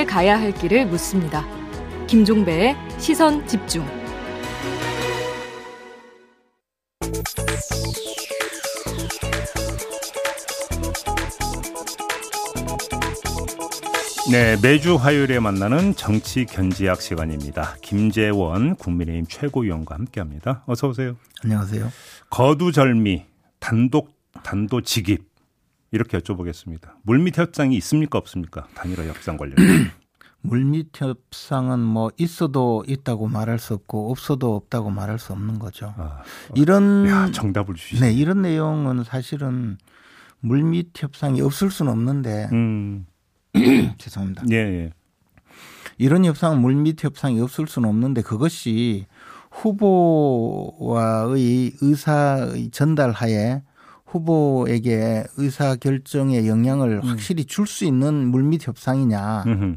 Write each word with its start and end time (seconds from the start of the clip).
함께 0.00 0.04
가야 0.04 0.40
할 0.40 0.52
길을 0.52 0.86
묻습니다. 0.86 1.44
김종배의 2.06 2.74
시선 2.98 3.46
집중. 3.46 3.84
네, 14.30 14.56
매주 14.62 14.96
화요일에 14.96 15.38
만나는 15.38 15.94
정치 15.96 16.46
견지학 16.46 17.02
시간입니다. 17.02 17.76
김재원 17.82 18.76
국민의힘 18.76 19.26
최고위원과 19.26 19.96
함께합니다. 19.96 20.62
어서 20.66 20.88
오세요. 20.88 21.16
안녕하세요. 21.44 21.90
거두절미 22.30 23.24
단독 23.58 24.14
단도직입 24.42 25.30
이렇게 25.92 26.18
여쭤보겠습니다. 26.18 26.92
물밑 27.02 27.38
협상이 27.38 27.76
있습니까 27.76 28.18
없습니까? 28.18 28.68
단일화 28.74 29.04
협상 29.04 29.36
관련. 29.36 29.56
물밑 30.42 31.00
협상은 31.00 31.80
뭐 31.80 32.10
있어도 32.18 32.84
있다고 32.86 33.28
말할 33.28 33.58
수 33.58 33.74
없고 33.74 34.10
없어도 34.10 34.54
없다고 34.56 34.90
말할 34.90 35.18
수 35.18 35.32
없는 35.32 35.58
거죠. 35.58 35.94
아, 35.96 36.22
이런 36.54 37.06
야, 37.08 37.30
정답을 37.30 37.74
주시네. 37.74 38.08
네, 38.08 38.12
이런 38.12 38.42
내용은 38.42 39.04
사실은 39.04 39.78
물밑 40.40 41.02
협상이 41.02 41.40
없을 41.42 41.70
수는 41.70 41.92
없는데 41.92 42.48
음. 42.52 43.06
죄송합니다. 43.98 44.44
예, 44.50 44.56
예. 44.56 44.90
이런 45.98 46.24
협상 46.24 46.60
물밑 46.62 47.04
협상이 47.04 47.38
없을 47.40 47.66
수는 47.66 47.88
없는데 47.88 48.22
그것이 48.22 49.06
후보와의 49.50 51.72
의사의 51.82 52.70
전달하에 52.70 53.62
후보에게 54.06 55.24
의사 55.36 55.76
결정에 55.76 56.46
영향을 56.46 57.00
음. 57.04 57.08
확실히 57.08 57.44
줄 57.44 57.66
수 57.66 57.84
있는 57.84 58.28
물밑 58.28 58.66
협상이냐 58.66 59.44
음흠. 59.46 59.76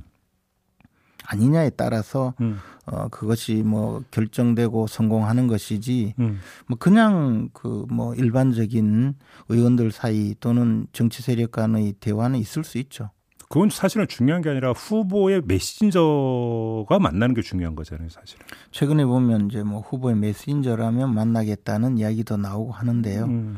아니냐에 1.34 1.72
따라서 1.72 2.34
음. 2.42 2.58
어 2.86 3.08
그것이 3.08 3.64
뭐 3.64 4.03
결정되고 4.12 4.88
성공하는 4.88 5.48
것이지 5.48 6.16
음. 6.20 6.39
뭐 6.67 6.78
그냥 6.78 7.50
그 7.53 7.86
뭐 7.89 8.14
일반적인 8.16 9.16
의원들 9.50 9.92
사이 9.92 10.36
또는 10.39 10.88
정치 10.94 11.22
세력 11.22 11.52
간의 11.52 11.94
대화는 12.00 12.39
있을 12.39 12.64
수 12.64 12.78
있죠. 12.80 13.09
그건 13.50 13.70
사실은 13.70 14.08
중요한 14.08 14.42
게 14.42 14.50
아니라 14.50 14.72
후보의 14.72 15.44
메신저가 15.45 16.98
만나는 17.00 17.36
게 17.36 17.42
중요한 17.42 17.76
거잖아요, 17.76 18.09
사실은. 18.09 18.45
최근에 18.72 19.06
보면 19.06 19.48
이제 19.50 19.61
뭐 19.61 19.81
후보의 19.81 20.16
메신저라면 20.16 21.14
만나겠다는 21.14 22.00
이야기도 22.00 22.38
나오고 22.38 22.72
하는데요. 22.72 23.26
음. 23.26 23.58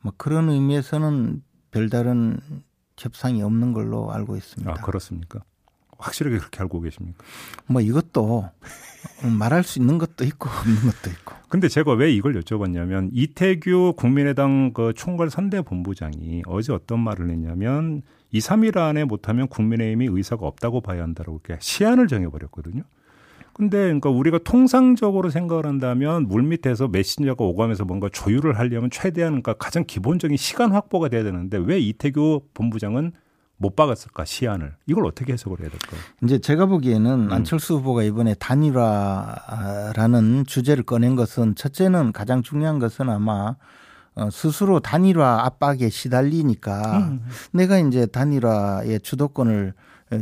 뭐 0.00 0.12
그런 0.16 0.48
의미에서는 0.50 1.42
별다른 1.70 2.40
협상이 2.98 3.42
없는 3.42 3.72
걸로 3.74 4.10
알고 4.12 4.36
있습니다. 4.36 4.72
아, 4.72 4.74
그렇습니까? 4.74 5.40
확실하게 5.98 6.38
그렇게 6.38 6.60
알고 6.60 6.80
계십니까? 6.80 7.24
뭐 7.66 7.80
이것도 7.80 8.48
말할 9.38 9.62
수 9.64 9.78
있는 9.78 9.98
것도 9.98 10.24
있고 10.24 10.48
없는 10.48 10.76
것도 10.82 11.10
있고. 11.10 11.34
근데 11.48 11.68
제가 11.68 11.92
왜 11.92 12.12
이걸 12.12 12.34
여쭤봤냐면 12.40 13.10
이태규 13.12 13.94
국민의당 13.96 14.72
그 14.72 14.92
총괄 14.94 15.30
선대 15.30 15.62
본부장이 15.62 16.42
어제 16.46 16.72
어떤 16.72 17.00
말을 17.00 17.30
했냐면 17.30 18.02
2, 18.30 18.38
3일 18.38 18.76
안에 18.76 19.04
못하면 19.04 19.48
국민의힘이 19.48 20.08
의사가 20.10 20.46
없다고 20.46 20.80
봐야 20.80 21.02
한다라고 21.02 21.40
이렇게 21.44 21.58
시한을 21.60 22.08
정해버렸거든요. 22.08 22.82
근데 23.54 23.78
그러니까 23.78 24.10
우리가 24.10 24.38
통상적으로 24.44 25.30
생각을 25.30 25.66
한다면 25.66 26.28
물 26.28 26.44
밑에서 26.44 26.86
메신저가 26.86 27.42
오가면서 27.42 27.84
뭔가 27.84 28.08
조율을 28.08 28.56
하려면 28.56 28.88
최대한 28.88 29.32
그러니까 29.32 29.54
가장 29.54 29.84
기본적인 29.84 30.36
시간 30.36 30.70
확보가 30.70 31.08
돼야 31.08 31.24
되는데 31.24 31.58
왜 31.58 31.80
이태규 31.80 32.42
본부장은 32.54 33.12
못 33.58 33.76
박았을까 33.76 34.24
시안을 34.24 34.74
이걸 34.86 35.04
어떻게 35.04 35.32
해석을 35.34 35.60
해야 35.60 35.68
될까요? 35.68 36.00
이제 36.22 36.38
제가 36.38 36.66
보기에는 36.66 37.26
음. 37.26 37.32
안철수 37.32 37.74
후보가 37.76 38.04
이번에 38.04 38.34
단일화라는 38.34 38.86
주제를 40.46 40.84
꺼낸 40.84 41.16
것은 41.16 41.56
첫째는 41.56 42.12
가장 42.12 42.42
중요한 42.42 42.78
것은 42.78 43.10
아마 43.10 43.56
어, 44.14 44.30
스스로 44.30 44.80
단일화 44.80 45.44
압박에 45.44 45.88
시달리니까 45.90 46.98
음. 46.98 47.26
내가 47.52 47.78
이제 47.78 48.06
단일화의 48.06 49.00
주도권을 49.00 49.74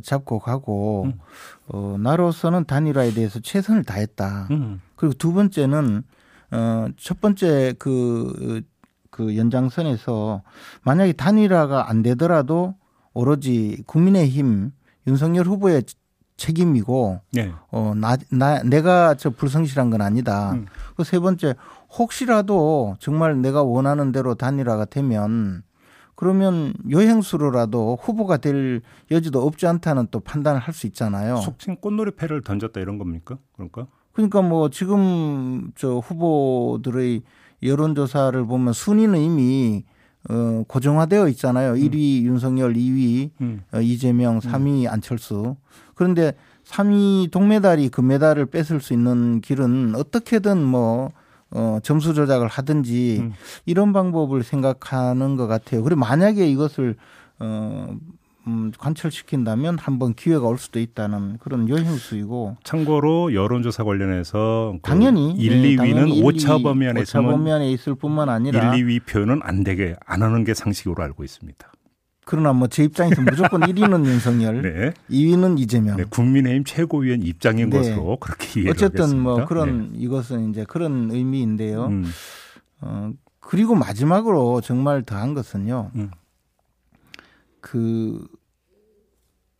잡고 0.02 0.38
가고 0.38 1.04
음. 1.04 1.12
어, 1.68 1.96
나로서는 1.98 2.64
단일화에 2.64 3.12
대해서 3.12 3.38
최선을 3.40 3.84
다했다. 3.84 4.48
음. 4.50 4.80
그리고 4.96 5.14
두 5.14 5.32
번째는 5.32 6.02
어, 6.52 6.88
첫 6.96 7.20
번째 7.20 7.74
그, 7.78 8.62
그 9.10 9.36
연장선에서 9.36 10.42
만약에 10.82 11.12
단일화가 11.12 11.90
안 11.90 12.02
되더라도 12.02 12.74
오로지 13.16 13.82
국민의힘 13.86 14.72
윤석열 15.06 15.46
후보의 15.46 15.84
책임이고 16.36 17.20
네. 17.32 17.50
어나 17.70 18.18
나 18.30 18.62
내가 18.62 19.14
저 19.14 19.30
불성실한 19.30 19.88
건 19.88 20.02
아니다. 20.02 20.52
음. 20.52 20.66
그세 20.96 21.18
번째 21.18 21.54
혹시라도 21.98 22.94
정말 23.00 23.40
내가 23.40 23.62
원하는 23.62 24.12
대로 24.12 24.34
단일화가 24.34 24.84
되면 24.84 25.62
그러면 26.14 26.74
여행수로라도 26.90 27.98
후보가 28.02 28.36
될 28.36 28.82
여지도 29.10 29.46
없지 29.46 29.66
않다는 29.66 30.08
또 30.10 30.20
판단을 30.20 30.60
할 30.60 30.74
수 30.74 30.86
있잖아요. 30.86 31.36
속칭 31.38 31.76
꽃놀이 31.76 32.10
패를 32.16 32.42
던졌다 32.42 32.78
이런 32.80 32.98
겁니까? 32.98 33.38
그러니까? 33.54 33.86
그러니까 34.12 34.42
뭐 34.42 34.68
지금 34.68 35.72
저 35.74 35.98
후보들의 35.98 37.22
여론조사를 37.62 38.44
보면 38.44 38.74
순위는 38.74 39.18
이미 39.18 39.84
어, 40.28 40.64
고정화되어 40.66 41.28
있잖아요. 41.28 41.72
음. 41.72 41.76
1위 41.76 42.22
윤석열, 42.22 42.74
2위 42.74 43.30
음. 43.40 43.62
어, 43.72 43.80
이재명, 43.80 44.40
3위 44.40 44.86
음. 44.86 44.90
안철수. 44.90 45.56
그런데 45.94 46.32
3위 46.64 47.30
동메달이 47.30 47.90
금메달을 47.90 48.46
뺏을 48.46 48.80
수 48.80 48.92
있는 48.92 49.40
길은 49.40 49.94
어떻게든 49.94 50.62
뭐 50.62 51.12
어, 51.50 51.78
점수 51.82 52.12
조작을 52.12 52.48
하든지 52.48 53.18
음. 53.20 53.32
이런 53.66 53.92
방법을 53.92 54.42
생각하는 54.42 55.36
것 55.36 55.46
같아요. 55.46 55.82
그리고 55.82 56.00
만약에 56.00 56.48
이것을 56.48 56.96
어, 57.38 57.96
음, 58.46 58.70
관철시킨다면 58.78 59.78
한번 59.78 60.14
기회가 60.14 60.46
올 60.46 60.58
수도 60.58 60.78
있다는 60.78 61.38
그런 61.38 61.68
여행수이고. 61.68 62.56
참고로 62.62 63.34
여론조사 63.34 63.82
관련해서 63.84 64.74
그 64.82 64.88
당연히 64.88 65.32
1, 65.32 65.76
2위는 65.76 66.24
오차 66.24 66.58
범위안에 66.58 67.00
오차 67.00 67.22
범위안에 67.22 67.70
있을 67.72 67.96
뿐만 67.96 68.28
아니라 68.28 68.74
1, 68.76 68.84
2위 68.84 69.04
표는 69.06 69.40
안 69.42 69.64
되게 69.64 69.96
안 70.06 70.22
하는 70.22 70.44
게 70.44 70.54
상식으로 70.54 71.02
알고 71.02 71.24
있습니다. 71.24 71.72
그러나 72.24 72.52
뭐 72.52 72.66
제 72.68 72.82
입장에서 72.84 73.22
무조건 73.22 73.60
1위는 73.62 74.04
윤석열, 74.06 74.62
네. 74.62 74.92
2위는 75.10 75.58
이재명. 75.60 75.96
네, 75.96 76.04
국민의힘 76.10 76.64
최고위원 76.64 77.22
입장인 77.22 77.70
네. 77.70 77.78
것으로 77.78 78.16
그렇게 78.18 78.60
이해를 78.60 78.70
어쨌든 78.72 79.00
하겠습니다. 79.02 79.22
뭐 79.30 79.44
그런 79.44 79.92
네. 79.92 79.98
이것은 79.98 80.50
이제 80.50 80.64
그런 80.68 81.08
의미인데요. 81.12 81.86
음. 81.86 82.04
어, 82.80 83.10
그리고 83.40 83.76
마지막으로 83.76 84.60
정말 84.60 85.02
더한 85.02 85.34
것은요. 85.34 85.92
음. 85.94 86.10
그, 87.66 88.24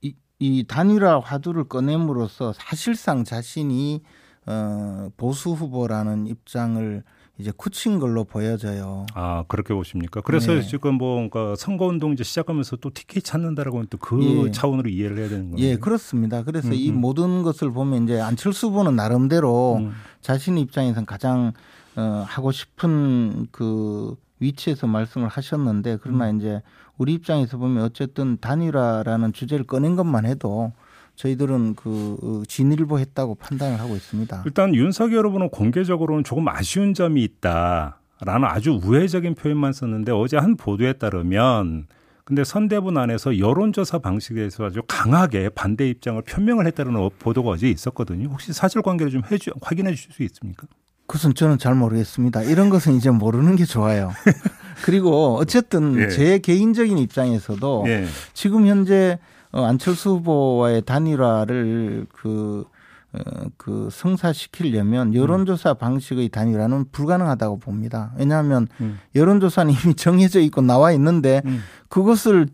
이, 0.01 0.15
이 0.39 0.65
단일화 0.69 1.19
화두를 1.19 1.65
꺼냄으로써 1.65 2.53
사실상 2.53 3.25
자신이 3.25 4.03
어, 4.47 5.09
보수 5.17 5.51
후보라는 5.51 6.29
입장을 6.29 7.03
이제 7.39 7.53
굳힌 7.57 7.99
걸로 7.99 8.23
보여져요. 8.23 9.07
아 9.15 9.43
그렇게 9.49 9.75
보십니까? 9.75 10.21
그래서 10.21 10.55
네. 10.55 10.63
지금 10.63 10.95
뭐 10.95 11.17
그러니까 11.17 11.57
선거 11.57 11.87
운동 11.87 12.13
이제 12.13 12.23
시작하면서 12.23 12.77
또 12.77 12.91
티켓 12.95 13.25
찾는다라고 13.25 13.79
하면 13.79 13.89
또그 13.89 14.47
예. 14.47 14.51
차원으로 14.53 14.89
이해를 14.89 15.19
해야 15.19 15.29
되는 15.29 15.51
거예요. 15.51 15.67
예, 15.67 15.77
그렇습니다. 15.77 16.45
그래서 16.45 16.69
음 16.69 16.75
이 16.75 16.91
음. 16.91 17.01
모든 17.01 17.43
것을 17.43 17.73
보면 17.73 18.05
이제 18.05 18.21
안철수 18.21 18.69
후보는 18.69 18.95
나름대로 18.95 19.79
음. 19.81 19.93
자신 20.21 20.59
입장에서 20.59 21.05
가장 21.05 21.53
어, 21.97 22.25
하고 22.27 22.53
싶은 22.53 23.49
그 23.51 24.15
위치에서 24.39 24.87
말씀을 24.87 25.29
하셨는데 25.29 25.99
그러나 26.01 26.31
음. 26.31 26.39
이제 26.39 26.63
우리 26.99 27.15
입장에서 27.15 27.59
보면 27.59 27.85
어쨌든 27.85 28.39
단일화라는 28.41 29.33
주제를 29.33 29.67
꺼낸 29.67 29.97
것만 29.97 30.27
해도 30.27 30.73
저희들은 31.17 31.75
그 31.75 32.17
어, 32.23 32.43
진일보 32.47 32.99
했다고 32.99 33.37
판단을 33.37 33.81
하고 33.81 33.97
있습니다. 33.97 34.43
일단 34.45 34.75
윤석열 34.75 35.27
후보는 35.27 35.51
공개적으로는 35.51 36.25
조금 36.25 36.49
아쉬운 36.49 36.95
점이 36.95 37.23
있다. 37.25 38.01
라는 38.21 38.49
아주 38.49 38.81
우회적인 38.83 39.35
표현만 39.35 39.75
썼는데 39.75 40.13
어제 40.13 40.39
한 40.39 40.57
보도에 40.57 40.95
따르면 40.95 41.87
근데 42.25 42.45
선대본 42.45 42.97
안에서 42.97 43.39
여론조사 43.39 43.99
방식에 43.99 44.37
대해서 44.37 44.65
아주 44.65 44.83
강하게 44.89 45.49
반대 45.51 45.89
입장을 45.89 46.21
표명을 46.23 46.67
했다는 46.67 47.11
보도가 47.19 47.51
어제 47.51 47.69
있었거든요. 47.69 48.29
혹시 48.29 48.53
사실관계를 48.53 49.13
좀 49.13 49.23
해주, 49.31 49.53
확인해 49.63 49.95
주실 49.95 50.13
수 50.13 50.23
있습니까? 50.25 50.67
그것은 51.07 51.35
저는 51.35 51.59
잘 51.59 51.75
모르겠습니다. 51.75 52.43
이런 52.43 52.69
것은 52.69 52.95
이제 52.95 53.11
모르는 53.11 53.55
게 53.55 53.65
좋아요. 53.65 54.11
그리고 54.85 55.37
어쨌든 55.37 55.99
예. 55.99 56.09
제 56.09 56.39
개인적인 56.39 56.99
입장에서도 56.99 57.85
예. 57.89 58.07
지금 58.35 58.67
현재 58.67 59.19
어, 59.53 59.65
안철수 59.65 60.11
후보와의 60.11 60.83
단일화를 60.83 62.07
그, 62.13 62.65
어, 63.13 63.19
그 63.57 63.89
성사시키려면 63.91 65.15
여론조사 65.15 65.75
방식의 65.75 66.29
단일화는 66.29 66.87
불가능하다고 66.93 67.59
봅니다. 67.61 68.13
왜냐하면 68.19 68.69
음. 68.81 68.99
여론조사는 69.15 69.73
이미 69.85 69.95
정해져 69.95 70.41
있고 70.41 70.61
나와 70.61 70.93
있는데 70.93 71.43
음. 71.47 71.63
그것을 71.89 72.49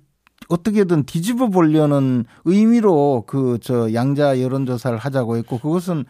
어떻게든 0.48 1.04
뒤집어 1.04 1.48
보려는 1.48 2.24
의미로 2.44 3.24
그 3.26 3.58
저 3.62 3.92
양자 3.94 4.40
여론조사를 4.40 4.98
하자고 4.98 5.36
했고 5.36 5.58
그것은 5.58 6.04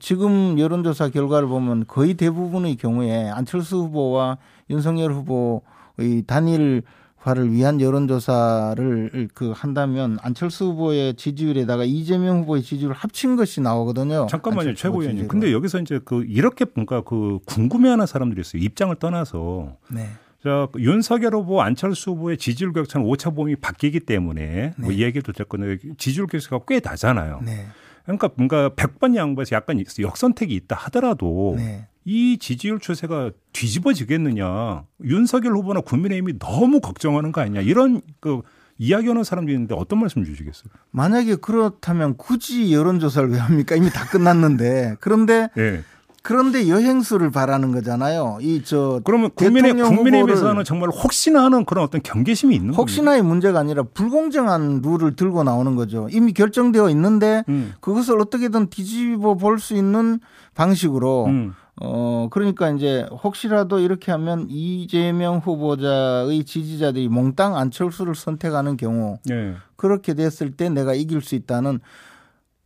지금 0.00 0.58
여론조사 0.58 1.10
결과를 1.10 1.48
보면 1.48 1.84
거의 1.86 2.14
대부분의 2.14 2.76
경우에 2.76 3.28
안철수 3.28 3.76
후보와 3.78 4.38
윤석열 4.72 5.12
후보의 5.12 6.24
단일 6.26 6.82
화를 7.16 7.52
위한 7.52 7.80
여론조사를 7.80 9.28
그 9.32 9.52
한다면 9.54 10.18
안철수 10.22 10.66
후보의 10.66 11.14
지지율에다가 11.14 11.84
이재명 11.84 12.40
후보의 12.40 12.62
지지율을 12.62 12.96
합친 12.96 13.36
것이 13.36 13.60
나오거든요. 13.60 14.26
잠깐만요, 14.28 14.74
최고위원님. 14.74 15.28
근데 15.28 15.52
여기서 15.52 15.80
이제 15.80 16.00
그 16.04 16.24
이렇게 16.24 16.66
뭔가 16.74 17.02
그 17.02 17.38
궁금해하는 17.46 18.06
사람들이 18.06 18.40
있어요. 18.40 18.62
입장을 18.62 18.94
떠나서. 18.96 19.76
네. 19.92 20.08
자, 20.42 20.66
윤석열 20.76 21.36
후보, 21.36 21.62
안철수 21.62 22.10
후보의 22.10 22.38
지지율 22.38 22.72
격차는 22.72 23.06
오차 23.06 23.30
범위 23.30 23.54
바뀌기 23.54 24.00
때문에 24.00 24.72
뭐 24.76 24.88
네. 24.88 24.94
뭐이 24.94 25.02
얘기도 25.02 25.32
됐거든요. 25.32 25.76
지지율 25.98 26.26
격차가 26.26 26.64
꽤 26.66 26.80
나잖아요. 26.82 27.42
네. 27.44 27.66
그러니까 28.04 28.30
뭔가 28.36 28.70
100번 28.70 29.16
양보해서 29.16 29.56
약간 29.56 29.82
역선택이 29.98 30.54
있다 30.54 30.76
하더라도 30.76 31.54
네. 31.56 31.86
이 32.04 32.38
지지율 32.38 32.80
추세가 32.80 33.30
뒤집어지겠느냐. 33.52 34.84
윤석열 35.04 35.52
후보나 35.54 35.80
국민의힘이 35.80 36.38
너무 36.38 36.80
걱정하는 36.80 37.32
거 37.32 37.40
아니냐. 37.40 37.60
이런 37.60 38.00
그 38.20 38.42
이야기하는 38.78 39.22
사람들이 39.22 39.54
있는데 39.54 39.74
어떤 39.76 40.00
말씀 40.00 40.24
주시겠어요? 40.24 40.72
만약에 40.90 41.36
그렇다면 41.36 42.16
굳이 42.16 42.72
여론조사를 42.72 43.30
왜 43.30 43.38
합니까? 43.38 43.76
이미 43.76 43.90
다 43.90 44.04
끝났는데. 44.06 44.96
그런데 45.00 45.48
네. 45.54 45.82
그런데 46.22 46.68
여행수를 46.68 47.30
바라는 47.32 47.72
거잖아요. 47.72 48.38
이 48.40 48.62
저 48.64 49.00
그러면 49.04 49.30
국민의 49.34 49.74
국민의힘에서는 49.74 50.62
정말 50.64 50.88
혹시나 50.90 51.42
하는 51.44 51.64
그런 51.64 51.84
어떤 51.84 52.00
경계심이 52.02 52.54
있는 52.54 52.74
혹시나의? 52.74 53.22
문제가 53.22 53.58
아니라 53.58 53.82
불공정한 53.82 54.82
룰을 54.82 55.16
들고 55.16 55.42
나오는 55.42 55.74
거죠. 55.74 56.08
이미 56.12 56.32
결정되어 56.32 56.90
있는데 56.90 57.42
음. 57.48 57.72
그것을 57.80 58.20
어떻게든 58.20 58.68
뒤집어 58.70 59.34
볼 59.34 59.58
수 59.58 59.74
있는 59.74 60.20
방식으로 60.54 61.26
음. 61.26 61.54
어 61.80 62.28
그러니까 62.30 62.70
이제 62.70 63.06
혹시라도 63.24 63.80
이렇게 63.80 64.12
하면 64.12 64.46
이재명 64.48 65.38
후보자의 65.38 66.44
지지자들이 66.44 67.08
몽땅 67.08 67.56
안철수를 67.56 68.14
선택하는 68.14 68.76
경우 68.76 69.18
네. 69.24 69.54
그렇게 69.76 70.14
됐을 70.14 70.52
때 70.52 70.68
내가 70.68 70.94
이길 70.94 71.20
수 71.22 71.34
있다는 71.34 71.80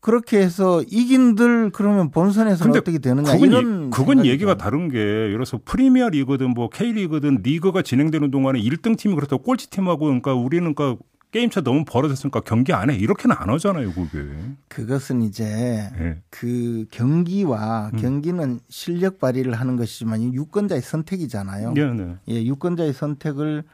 그렇게 0.07 0.39
해서 0.39 0.83
이긴들 0.89 1.71
그러면 1.71 2.13
본선에서는 2.13 2.77
어떻게 2.77 2.99
되느냐 2.99 3.33
그건, 3.33 3.49
이런 3.49 3.91
그건 3.91 4.25
얘기가 4.25 4.57
다른 4.57 4.89
게 4.89 4.99
예를 4.99 5.33
들어서 5.33 5.59
프리미어 5.65 6.11
리그든 6.11 6.51
뭐 6.51 6.69
K리그든 6.69 7.41
리그가 7.43 7.83
진행되는 7.83 8.31
동안에 8.31 8.61
1등 8.61 8.97
팀이 8.97 9.17
그렇다고 9.17 9.43
꼴찌 9.43 9.69
팀하고 9.69 10.05
그러니까 10.05 10.33
우리는 10.33 10.77
그러니까 10.77 11.03
게임차 11.33 11.63
너무 11.63 11.85
벌어졌으니까 11.85 12.39
경기 12.43 12.73
안 12.73 12.89
해. 12.89 12.95
이렇게는 12.95 13.35
안 13.37 13.51
하잖아요, 13.51 13.93
그게. 13.95 14.25
그것은 14.69 15.23
이제 15.23 15.91
네. 15.99 16.23
그 16.31 16.87
경기와 16.93 17.91
음. 17.93 17.99
경기는 17.99 18.61
실력 18.69 19.19
발휘를 19.19 19.55
하는 19.55 19.75
것이지만 19.75 20.33
유권자의 20.33 20.83
선택이잖아요. 20.83 21.73
네, 21.73 21.93
네. 21.93 22.15
예, 22.29 22.45
유권자의 22.45 22.93
선택을 22.93 23.65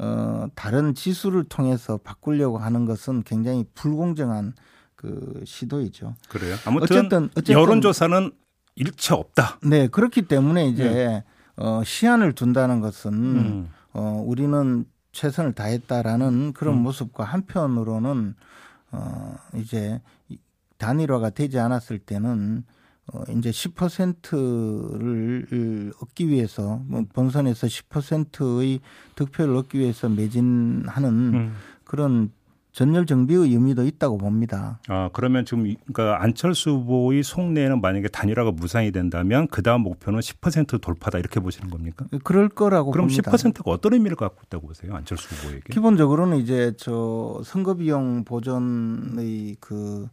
어 0.00 0.48
다른 0.54 0.94
지수를 0.94 1.44
통해서 1.44 1.96
바꾸려고 1.96 2.58
하는 2.58 2.84
것은 2.84 3.22
굉장히 3.22 3.64
불공정한 3.74 4.52
그 4.98 5.42
시도이죠. 5.46 6.14
그래요. 6.28 6.56
아무튼 6.66 6.84
어쨌든, 6.84 7.24
어쨌든 7.26 7.54
여론조사는 7.54 8.32
일체 8.74 9.14
없다. 9.14 9.60
네, 9.62 9.86
그렇기 9.86 10.22
때문에 10.22 10.66
이제 10.66 10.90
네. 10.90 11.22
어, 11.56 11.84
시한을 11.84 12.32
둔다는 12.32 12.80
것은 12.80 13.12
음. 13.12 13.70
어, 13.92 14.20
우리는 14.26 14.84
최선을 15.12 15.52
다했다라는 15.52 16.52
그런 16.52 16.78
음. 16.78 16.82
모습과 16.82 17.22
한편으로는 17.22 18.34
어, 18.90 19.36
이제 19.54 20.00
단일화가 20.78 21.30
되지 21.30 21.60
않았을 21.60 22.00
때는 22.00 22.64
어, 23.12 23.22
이제 23.36 23.50
10%를 23.50 25.92
얻기 26.02 26.28
위해서 26.28 26.82
뭐 26.86 27.04
본선에서 27.12 27.68
10%의 27.68 28.80
득표를 29.14 29.54
얻기 29.54 29.78
위해서 29.78 30.08
매진하는 30.08 31.34
음. 31.34 31.54
그런 31.84 32.32
전열 32.72 33.06
정비의 33.06 33.52
의미도 33.52 33.86
있다고 33.86 34.18
봅니다. 34.18 34.80
아 34.88 35.10
그러면 35.12 35.44
지금 35.44 35.74
그러니까 35.92 36.22
안철수 36.22 36.70
후보의 36.70 37.22
속내는 37.22 37.80
만약에 37.80 38.08
단일화가 38.08 38.52
무산이 38.52 38.92
된다면 38.92 39.48
그 39.48 39.62
다음 39.62 39.82
목표는 39.82 40.20
10% 40.20 40.80
돌파다 40.80 41.18
이렇게 41.18 41.40
보시는 41.40 41.70
겁니까? 41.70 42.06
그럴 42.24 42.48
거라고 42.48 42.90
그럼 42.92 43.08
봅니다. 43.08 43.30
10%가 43.32 43.70
어떤 43.70 43.94
의미를 43.94 44.16
갖고 44.16 44.40
있다고 44.46 44.68
보세요, 44.68 44.94
안철수 44.94 45.34
후보에게? 45.34 45.72
기본적으로는 45.72 46.38
이제 46.38 46.72
저 46.76 47.40
선거 47.44 47.74
비용 47.74 48.24
보전의 48.24 49.56
그 49.60 50.08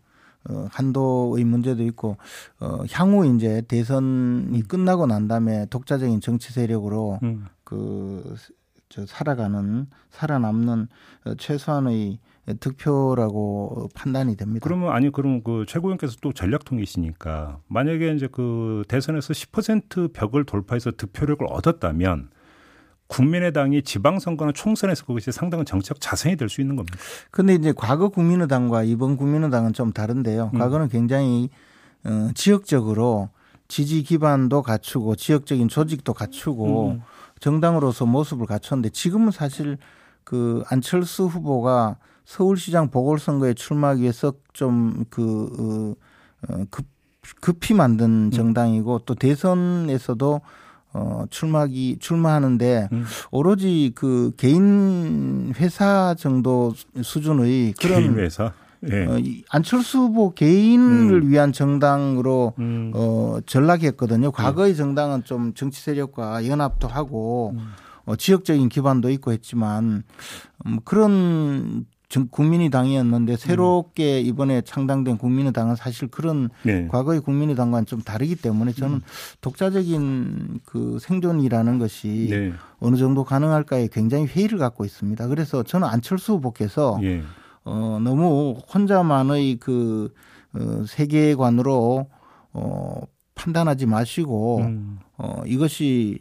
어, 0.50 0.68
한도의 0.72 1.44
문제도 1.44 1.82
있고 1.84 2.18
어, 2.60 2.84
향후 2.92 3.26
이제 3.36 3.64
대선이 3.68 4.60
음. 4.60 4.64
끝나고 4.68 5.08
난 5.08 5.28
다음에 5.28 5.66
독자적인 5.70 6.22
정치 6.22 6.54
세력으로 6.54 7.20
음. 7.24 7.48
그저 7.64 9.06
살아가는 9.08 9.88
살아남는 10.12 10.88
어, 11.26 11.36
최소한의 11.36 12.20
득표라고 12.60 13.90
판단이 13.96 14.38
됩니다. 14.38 14.64
그러면 14.64 14.92
아니 14.92 15.12
그럼 15.12 15.42
그 15.44 15.66
최고위원께서 15.68 16.18
또 16.22 16.32
전략통이시니까 16.32 17.60
만약에 17.68 18.14
이제 18.14 18.28
그 18.32 18.84
대선에서 18.88 19.34
10% 19.34 20.14
벽을 20.14 20.46
돌파해서 20.46 20.92
득표력을 20.92 21.46
얻었다면 21.50 22.30
국민의당이 23.08 23.84
지방선거나 23.84 24.52
총선에서 24.54 25.06
그것이 25.06 25.32
상당한 25.32 25.66
정책 25.66 26.00
자산이 26.00 26.38
될 26.38 26.50
수 26.50 26.62
있는 26.62 26.76
겁니다. 26.76 26.98
근데 27.32 27.54
이제 27.54 27.74
과거 27.76 28.10
국민의당과 28.10 28.84
이번 28.84 29.18
국민의당은 29.18 29.74
좀 29.74 29.92
다른데요. 29.92 30.52
음. 30.54 30.60
과거는 30.60 30.90
굉장히 30.90 31.50
어, 32.04 32.30
지역적으로 32.36 33.30
지지 33.68 34.04
기반도 34.04 34.62
갖추고 34.62 35.16
지역적인 35.16 35.68
조직도 35.68 36.14
갖추고 36.14 36.90
음. 36.92 37.02
정당으로서 37.40 38.06
모습을 38.06 38.46
갖췄는데 38.46 38.90
지금은 38.90 39.32
사실 39.32 39.78
그 40.24 40.64
안철수 40.70 41.26
후보가 41.26 41.98
서울시장 42.26 42.90
보궐선거에 42.90 43.54
출마하기 43.54 44.02
위해서 44.02 44.34
좀그 44.54 45.96
어, 46.50 46.66
급, 46.70 46.86
급히 47.42 47.74
만든 47.74 48.26
음. 48.26 48.32
정당이고 48.32 49.00
또 49.06 49.16
대선에서도 49.16 50.42
어, 50.94 51.26
출마기, 51.30 51.98
출마하는데 52.00 52.90
음. 52.92 53.06
오로지 53.32 53.92
그 53.96 54.32
개인 54.38 55.54
회사 55.58 56.16
정도 56.18 56.74
수준의 57.02 57.74
그런. 57.74 58.00
개인 58.00 58.18
회사? 58.18 58.54
예. 58.90 59.06
어, 59.06 59.20
안철수 59.50 60.00
후보 60.00 60.34
개인을 60.34 61.24
음. 61.24 61.30
위한 61.30 61.52
정당으로 61.52 62.54
음. 62.60 62.92
어, 62.94 63.40
전락했거든요. 63.46 64.32
과거의 64.32 64.74
음. 64.74 64.78
정당은 64.78 65.24
좀 65.26 65.54
정치 65.54 65.82
세력과 65.82 66.48
연합도 66.48 66.88
하고 66.88 67.54
음. 67.56 67.74
어, 68.06 68.16
지역적인 68.16 68.70
기반도 68.70 69.10
있고 69.10 69.32
했지만 69.32 70.04
음, 70.66 70.80
그런 70.86 71.86
국민의당이었는데 72.24 73.38
새롭게 73.38 74.22
이번에 74.22 74.62
창당된 74.62 75.18
국민의당은 75.18 75.76
사실 75.76 76.08
그런 76.08 76.50
네. 76.64 76.88
과거의 76.88 77.20
국민의당과는 77.22 77.86
좀 77.86 78.02
다르기 78.02 78.36
때문에 78.36 78.72
저는 78.72 78.98
음. 78.98 79.02
독자적인 79.42 80.60
그 80.66 80.98
생존이라는 81.00 81.80
것이 81.80 82.28
네. 82.30 82.54
어느 82.80 82.96
정도 82.98 83.24
가능할까에 83.24 83.90
굉장히 83.92 84.26
회의를 84.26 84.58
갖고 84.58 84.86
있습니다. 84.86 85.28
그래서 85.28 85.64
저는 85.64 85.88
안철수 85.88 86.34
후보께서 86.34 86.98
네. 87.02 87.22
어 87.64 88.00
너무 88.02 88.62
혼자만의 88.74 89.58
그 89.58 90.14
어, 90.54 90.84
세계관으로 90.88 92.08
어 92.54 93.02
판단하지 93.36 93.86
마시고 93.86 94.60
음. 94.60 95.00
어 95.18 95.42
이것이 95.46 96.20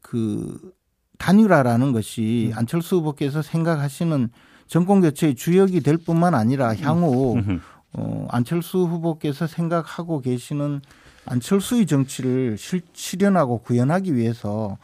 그 0.00 0.72
단일화라는 1.18 1.92
것이 1.92 2.50
음. 2.52 2.58
안철수 2.58 2.96
후보께서 2.96 3.42
생각하시는 3.42 4.30
정권 4.66 5.00
교체의 5.00 5.34
주역이 5.34 5.80
될 5.80 5.96
뿐만 5.98 6.34
아니라 6.34 6.74
향후 6.76 7.36
어, 7.92 8.26
안철수 8.30 8.78
후보께서 8.78 9.46
생각하고 9.46 10.20
계시는 10.20 10.80
안철수의 11.26 11.86
정치를 11.86 12.58
실, 12.58 12.82
실현하고 12.92 13.58
구현하기 13.58 14.14
위해서 14.14 14.76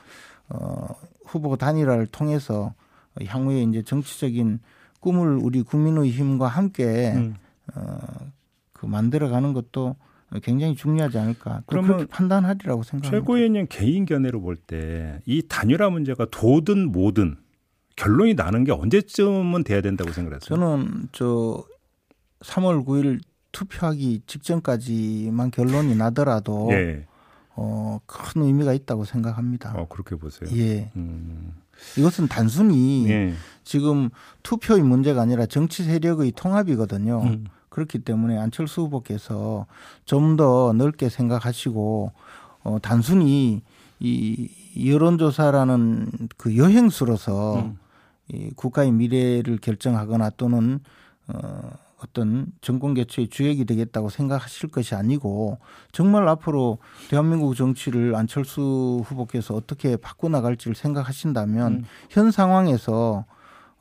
어, 0.49 0.87
후보 1.25 1.57
단일화를 1.57 2.07
통해서 2.07 2.73
향후에 3.25 3.63
이제 3.63 3.83
정치적인 3.83 4.61
꿈을 5.01 5.39
우리 5.43 5.63
국민의 5.63 6.11
힘과 6.11 6.47
함께 6.49 7.13
음. 7.17 7.35
어, 7.75 7.99
그 8.73 8.87
만들어가는 8.87 9.53
것도 9.53 9.97
굉장히 10.43 10.77
중요하지 10.77 11.19
않을까. 11.19 11.63
그러면 11.67 12.07
판단하리라고 12.07 12.83
생각합니다. 12.85 13.11
최고위원님 13.11 13.67
개인 13.69 14.05
견해로 14.07 14.41
볼 14.41 14.57
때 14.57 15.19
이 15.27 15.43
단일화 15.49 15.91
문제가 15.91 16.27
도든 16.31 16.93
뭐든 16.93 17.37
결론이 18.01 18.35
나는 18.35 18.65
게 18.65 18.73
언제쯤은 18.73 19.63
돼야 19.63 19.83
된다고 19.83 20.11
생각했어요? 20.11 20.49
저는 20.49 21.09
저 21.13 21.63
3월 22.41 22.85
9일 22.87 23.21
투표하기 23.53 24.23
직전까지만 24.27 25.51
결론이 25.51 25.97
나더라도 25.97 26.69
예. 26.73 27.07
어, 27.57 27.99
큰 28.07 28.43
의미가 28.43 28.73
있다고 28.73 29.05
생각합니다. 29.05 29.75
어, 29.77 29.87
그렇게 29.89 30.17
보세요. 30.17 30.49
예. 30.57 30.91
음. 30.97 31.53
이것은 31.99 32.29
단순히 32.29 33.07
예. 33.11 33.35
지금 33.65 34.09
투표의 34.43 34.83
문제가 34.83 35.21
아니라 35.21 35.45
정치 35.45 35.85
세력의 35.85 36.33
통합이거든요. 36.33 37.23
음. 37.23 37.45
그렇기 37.69 37.99
때문에 37.99 38.39
안철수 38.39 38.83
후보께서 38.83 39.67
좀 40.07 40.37
더 40.37 40.73
넓게 40.73 41.11
생각하시고 41.11 42.13
어, 42.63 42.79
단순히 42.81 43.63
이 43.99 44.49
여론조사라는 44.87 46.29
그 46.39 46.57
여행수로서 46.57 47.61
음. 47.61 47.79
이 48.33 48.51
국가의 48.55 48.93
미래를 48.93 49.59
결정하거나 49.59 50.31
또는 50.31 50.81
어, 51.27 51.71
어떤 52.03 52.47
정권 52.61 52.95
개최의 52.95 53.29
주역이 53.29 53.65
되겠다고 53.67 54.09
생각하실 54.09 54.71
것이 54.71 54.95
아니고 54.95 55.59
정말 55.93 56.29
앞으로 56.29 56.79
대한민국 57.11 57.55
정치를 57.55 58.15
안철수 58.15 59.03
후보께서 59.05 59.55
어떻게 59.55 59.97
바꿔 59.97 60.29
나갈지를 60.29 60.75
생각하신다면 60.75 61.73
음. 61.73 61.85
현 62.09 62.31
상황에서 62.31 63.27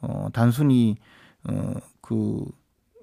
어 0.02 0.28
단순히 0.34 0.98
어그 1.44 2.46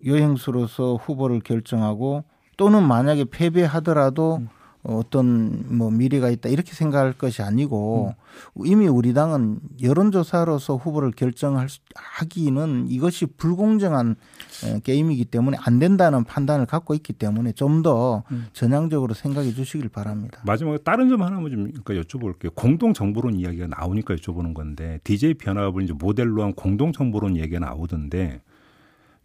여행수로서 0.04 0.96
후보를 0.96 1.40
결정하고 1.40 2.24
또는 2.56 2.86
만약에 2.86 3.24
패배하더라도 3.24 4.36
음. 4.36 4.48
어떤 4.88 5.76
뭐 5.76 5.90
미래가 5.90 6.30
있다 6.30 6.48
이렇게 6.48 6.72
생각할 6.72 7.12
것이 7.12 7.42
아니고 7.42 8.14
음. 8.56 8.62
이미 8.64 8.86
우리 8.86 9.14
당은 9.14 9.58
여론조사로서 9.82 10.76
후보를 10.76 11.10
결정하기는 11.10 12.86
이것이 12.88 13.26
불공정한 13.26 14.16
게임이기 14.84 15.26
때문에 15.26 15.56
안 15.60 15.78
된다는 15.78 16.24
판단을 16.24 16.66
갖고 16.66 16.94
있기 16.94 17.12
때문에 17.14 17.52
좀더 17.52 18.24
음. 18.30 18.46
전향적으로 18.52 19.14
생각해 19.14 19.52
주시길 19.52 19.88
바랍니다. 19.88 20.40
마지막에 20.46 20.78
다른 20.78 21.08
점 21.08 21.22
하나만 21.22 21.50
좀 21.50 21.72
그러니까 21.72 21.94
여쭤볼게요. 21.94 22.54
공동 22.54 22.92
정보론 22.92 23.34
이야기가 23.34 23.66
나오니까 23.66 24.14
여쭤보는 24.14 24.54
건데 24.54 25.00
DJ 25.04 25.34
변화을 25.34 25.72
이제 25.82 25.92
모델로 25.92 26.42
한 26.42 26.52
공동 26.52 26.92
정보론 26.92 27.36
얘기가 27.36 27.58
나오던데 27.58 28.40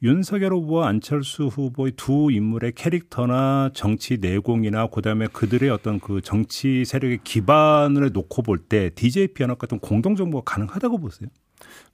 윤석열 0.03 0.53
후보와 0.53 0.87
안철수 0.87 1.45
후보의 1.45 1.93
두 1.95 2.31
인물의 2.31 2.71
캐릭터나 2.73 3.69
정치 3.75 4.17
내공이나 4.17 4.87
그다음에 4.87 5.27
그들의 5.27 5.69
어떤 5.69 5.99
그 5.99 6.21
정치 6.21 6.85
세력의 6.85 7.19
기반을 7.23 8.11
놓고 8.11 8.41
볼 8.41 8.57
때 8.67 8.89
DJP 8.89 9.43
연합 9.43 9.59
같은 9.59 9.79
공동 9.79 10.15
정보가 10.15 10.51
가능하다고 10.51 10.97
보세요? 10.97 11.29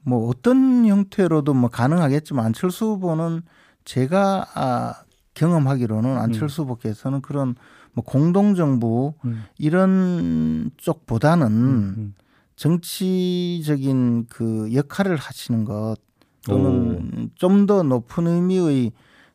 뭐 0.02 0.30
어떤 0.30 0.86
형태로도 0.86 1.54
뭐 1.54 1.70
가능하겠지만 1.70 2.46
안철수 2.46 2.86
후보는 2.86 3.42
제가 3.84 4.46
아 4.54 5.04
경험하기로는 5.34 6.12
음. 6.12 6.18
안철수 6.18 6.62
음. 6.62 6.64
후보께서는 6.64 7.22
그런 7.22 7.56
뭐 7.92 8.06
공동 8.06 8.56
정부 8.56 9.16
음. 9.26 9.44
이런 9.58 10.72
쪽보다는 10.78 11.48
음, 11.48 11.96
음. 11.98 12.14
정치적인 12.56 14.28
그 14.30 14.74
역할을 14.74 15.18
하시는 15.18 15.66
것 15.66 15.98
또는 16.48 17.30
좀 17.36 17.66
더 17.68 17.84
높은 17.84 18.27
의미의 18.27 18.92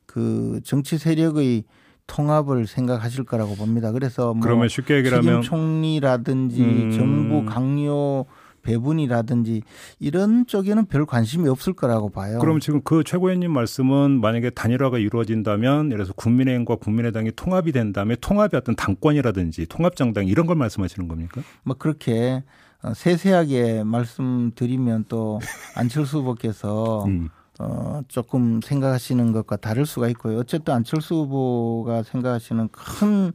그 0.07 0.61
정치 0.65 0.99
세력의 0.99 1.65
통합을 2.07 2.67
생각하실 2.67 3.25
거라고 3.25 3.55
봅니다. 3.55 3.93
그래서 3.93 4.35
뭐 4.35 4.43
그러면 4.43 4.69
쉽게 4.69 4.97
얘기하면 4.97 5.43
총리라든지 5.43 6.63
음. 6.63 6.91
정부 6.91 7.45
강요 7.45 8.25
배분이라든지 8.63 9.63
이런 9.99 10.47
쪽에는 10.47 10.87
별 10.87 11.05
관심이 11.05 11.49
없을 11.49 11.73
거라고 11.73 12.11
봐요. 12.11 12.39
그럼 12.39 12.61
지금 12.61 12.81
그 12.83 13.03
최고위원님 13.05 13.51
말씀은 13.51 14.21
만약에 14.21 14.51
단일화가 14.51 14.99
이루어진다면 14.99 15.87
예를 15.87 15.99
들어서 15.99 16.13
국민의힘과 16.15 16.77
국민의당이 16.77 17.33
통합이 17.35 17.73
된다면 17.73 18.17
통합의 18.21 18.59
어떤 18.59 18.77
당권이라든지 18.77 19.67
통합정당 19.67 20.27
이런 20.27 20.47
걸 20.47 20.57
말씀하시는 20.57 21.09
겁니까? 21.09 21.43
뭐 21.65 21.77
그렇게 21.77 22.45
어, 22.45 22.72
세세하게 22.95 23.85
말씀드리면 23.85 25.07
또 25.09 25.41
안철수 25.77 26.19
후보께서 26.19 27.05
음. 27.07 27.29
어, 27.59 28.01
조금 28.09 28.61
생각하시는 28.61 29.33
것과 29.33 29.57
다를 29.57 29.87
수가 29.87 30.09
있고요. 30.09 30.39
어쨌든 30.39 30.75
안철수 30.75 31.15
후보가 31.15 32.03
생각하시는 32.03 32.69
큰 32.73 33.33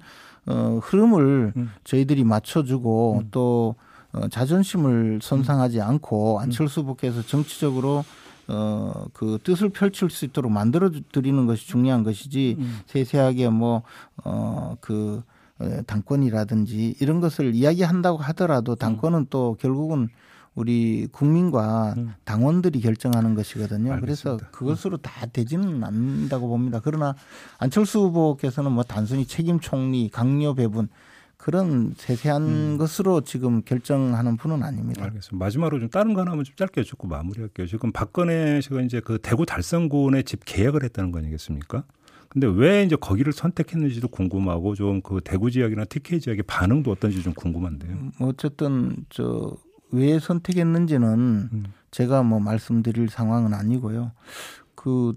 어, 0.48 0.80
흐름을 0.82 1.54
음. 1.56 1.72
저희들이 1.84 2.24
맞춰주고 2.24 3.20
음. 3.20 3.28
또 3.32 3.76
어, 4.14 4.28
자존심을 4.28 5.20
손상하지 5.22 5.82
않고 5.82 6.38
음. 6.38 6.42
안철수 6.42 6.82
후보께서 6.82 7.22
정치적으로 7.22 8.04
어, 8.48 9.06
그 9.14 9.38
뜻을 9.44 9.70
펼칠 9.70 10.10
수 10.10 10.26
있도록 10.26 10.52
만들어 10.52 10.90
드리는 11.12 11.46
것이 11.46 11.68
중요한 11.68 12.04
것이지 12.04 12.56
음. 12.58 12.80
세세하게 12.88 13.50
뭐, 13.50 13.84
어, 14.24 14.76
그 14.80 15.22
당권이라든지 15.86 16.96
이런 17.00 17.20
것을 17.20 17.56
이야기한다고 17.56 18.18
하더라도 18.18 18.76
당권은 18.76 19.20
음. 19.20 19.26
또 19.30 19.58
결국은 19.60 20.10
우리 20.56 21.08
국민과 21.12 21.94
음. 21.98 22.14
당원들이 22.26 22.82
결정하는 22.82 23.36
것이거든요. 23.36 23.94
알겠습니다. 23.94 24.02
그래서 24.02 24.52
그것으로 24.52 24.98
다 24.98 25.28
되지는 25.28 25.84
않는다고 25.84 26.48
봅니다. 26.48 26.82
그러나 26.84 27.14
안철수 27.60 28.00
후보께서는 28.00 28.72
뭐 28.72 28.84
단순히 28.84 29.26
책임 29.26 29.60
총리, 29.60 30.10
강요 30.10 30.56
배분 30.56 30.90
그런 31.38 31.94
세세한 31.96 32.42
음. 32.42 32.78
것으로 32.78 33.22
지금 33.22 33.62
결정하는 33.64 34.36
분은 34.38 34.64
아닙니다. 34.64 35.04
알겠습니다. 35.04 35.38
마지막으로 35.38 35.80
좀 35.80 35.90
다른 35.90 36.16
거 36.16 36.22
하나만 36.22 36.44
좀 36.44 36.56
짧게 36.56 36.82
여쭙고 36.82 37.08
마무리할게요. 37.08 37.68
지금 37.68 37.92
박근혜 37.92 38.60
씨가 38.60 38.82
이제 38.82 39.00
그 39.00 39.20
대구 39.22 39.46
달성군에 39.46 40.24
집 40.24 40.42
계약을 40.44 40.84
했다는 40.84 41.12
거 41.12 41.20
아니겠습니까? 41.20 41.84
근데 42.30 42.48
왜 42.48 42.84
이제 42.84 42.96
거기를 42.96 43.34
선택했는지도 43.34 44.08
궁금하고 44.10 44.76
좀 44.76 45.02
그 45.02 45.22
대구 45.24 45.52
지역이나 45.52 45.86
TK 45.86 46.20
지역의 46.20 46.44
반응도 46.48 46.92
어떤지 46.92 47.22
좀 47.24 47.34
궁금한데요. 47.34 47.92
음, 47.92 48.12
어쨌든 48.20 48.96
저 49.10 49.56
왜 49.92 50.20
선택했는지는 50.20 51.50
음. 51.52 51.64
제가 51.92 52.24
뭐 52.24 52.40
말씀드릴 52.40 53.10
상황은 53.10 53.54
아니고요. 53.54 54.12
그 54.76 55.14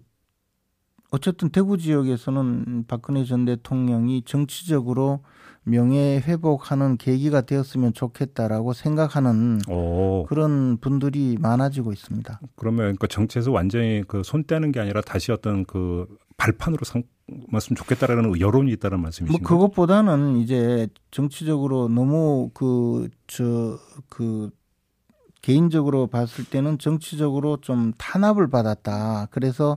어쨌든 1.11 1.49
대구 1.49 1.77
지역에서는 1.77 2.85
박근혜 2.87 3.25
전 3.25 3.45
대통령이 3.45 4.23
정치적으로 4.25 5.25
명예 5.65 6.21
회복하는 6.21 6.97
계기가 6.97 7.41
되었으면 7.43 7.93
좋겠다라고 7.93 8.73
생각하는 8.73 9.59
오. 9.69 10.25
그런 10.29 10.79
분들이 10.79 11.37
많아지고 11.41 11.93
있습니다. 11.93 12.41
그러면 12.55 12.97
그 12.99 13.09
정치에서 13.09 13.51
완전히 13.51 14.05
그 14.07 14.23
손 14.25 14.45
떼는 14.45 14.71
게 14.73 14.79
아니라 14.81 15.01
다시 15.01 15.33
어떤 15.33 15.65
그 15.65 16.07
발판으로 16.41 16.85
삼았으면 16.85 17.77
좋겠다라는 17.77 18.41
여론이 18.41 18.73
있다는 18.73 19.01
말씀이신가요? 19.01 19.39
뭐 19.39 19.47
그것보다는 19.47 20.39
이제 20.39 20.89
정치적으로 21.11 21.89
너무 21.89 22.51
그 22.55 23.11
저그 23.27 23.79
그 24.09 24.51
개인적으로 25.43 26.07
봤을 26.07 26.45
때는 26.45 26.79
정치적으로 26.79 27.59
좀 27.61 27.93
탄압을 27.99 28.49
받았다. 28.49 29.29
그래서 29.31 29.77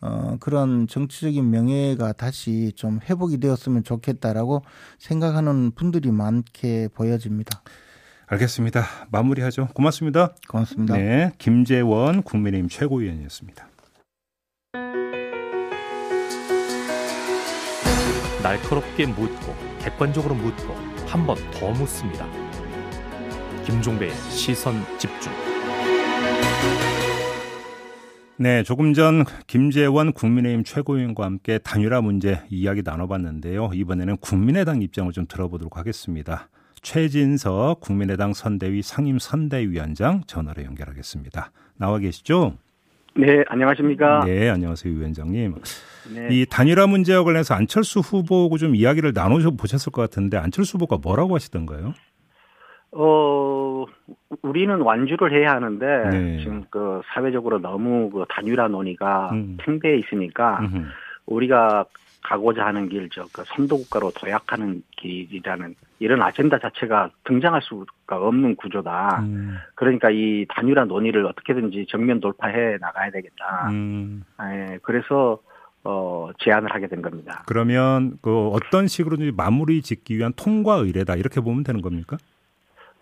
어, 0.00 0.36
그런 0.40 0.86
정치적인 0.86 1.48
명예가 1.50 2.12
다시 2.12 2.72
좀 2.74 2.98
회복이 3.08 3.38
되었으면 3.38 3.84
좋겠다라고 3.84 4.62
생각하는 4.98 5.70
분들이 5.72 6.10
많게 6.10 6.88
보여집니다. 6.94 7.62
알겠습니다. 8.26 8.84
마무리하죠. 9.10 9.68
고맙습니다. 9.74 10.34
고맙습니다. 10.48 10.96
네, 10.96 11.32
김재원 11.38 12.22
국민의힘 12.22 12.68
최고위원이었습니다. 12.68 13.68
날카롭게 18.42 19.06
묻고 19.06 19.54
객관적으로 19.80 20.34
묻고 20.34 20.74
한 21.06 21.26
번 21.26 21.36
더 21.52 21.70
묻습니다. 21.72 22.26
김종배의 23.64 24.12
시선 24.30 24.74
집중. 24.98 25.30
네, 28.38 28.62
조금 28.64 28.92
전 28.94 29.24
김재원 29.46 30.12
국민의힘 30.12 30.64
최고위원과 30.64 31.24
함께 31.24 31.58
단일화 31.58 32.00
문제 32.00 32.42
이야기 32.50 32.82
나눠봤는데요. 32.82 33.70
이번에는 33.72 34.16
국민의당 34.16 34.82
입장을 34.82 35.12
좀 35.12 35.26
들어보도록 35.28 35.76
하겠습니다. 35.76 36.48
최진석 36.80 37.80
국민의당 37.80 38.32
선대위 38.32 38.82
상임 38.82 39.20
선대위원장 39.20 40.22
전화로 40.26 40.64
연결하겠습니다. 40.64 41.52
나와 41.76 41.98
계시죠? 41.98 42.56
네, 43.14 43.44
안녕하십니까? 43.48 44.24
네, 44.24 44.48
안녕하세요, 44.48 44.94
위원장님. 44.94 45.54
네. 46.14 46.28
이 46.30 46.46
단일화 46.46 46.86
문제와 46.86 47.24
관련해서 47.24 47.54
안철수 47.54 48.00
후보하고 48.00 48.58
좀 48.58 48.74
이야기를 48.74 49.12
나눠 49.12 49.38
보셨을 49.56 49.92
것 49.92 50.02
같은데 50.02 50.36
안철수 50.36 50.76
후보가 50.76 50.98
뭐라고 51.02 51.34
하시던가요? 51.34 51.92
어, 52.92 53.84
우리는 54.42 54.80
완주를 54.80 55.32
해야 55.32 55.52
하는데 55.52 55.86
네. 56.10 56.38
지금 56.38 56.64
그 56.70 57.00
사회적으로 57.14 57.58
너무 57.58 58.10
그 58.10 58.24
단일화 58.28 58.68
논의가 58.68 59.30
음. 59.32 59.56
팽배해 59.60 59.98
있으니까 59.98 60.60
음흠. 60.60 60.84
우리가 61.26 61.86
가고자 62.22 62.64
하는 62.66 62.88
길, 62.88 63.08
저 63.10 63.24
그 63.32 63.42
선도국가로 63.46 64.12
도약하는 64.12 64.82
길이라는 64.98 65.74
이런 65.98 66.22
아젠다 66.22 66.58
자체가 66.58 67.10
등장할 67.24 67.62
수가 67.62 68.16
없는 68.16 68.56
구조다. 68.56 69.20
음. 69.22 69.56
그러니까 69.74 70.10
이 70.10 70.46
단일화 70.48 70.84
논의를 70.84 71.24
어떻게든지 71.26 71.86
정면 71.88 72.20
돌파해 72.20 72.76
나가야 72.80 73.10
되겠다. 73.10 73.68
음. 73.70 74.24
예, 74.42 74.78
그래서 74.82 75.38
어, 75.84 76.30
제안을 76.38 76.72
하게 76.72 76.86
된 76.88 77.02
겁니다. 77.02 77.42
그러면 77.46 78.18
그 78.22 78.48
어떤 78.48 78.86
식으로든지 78.86 79.32
마무리 79.36 79.82
짓기 79.82 80.16
위한 80.16 80.32
통과 80.36 80.74
의뢰다 80.76 81.16
이렇게 81.16 81.40
보면 81.40 81.64
되는 81.64 81.80
겁니까? 81.82 82.16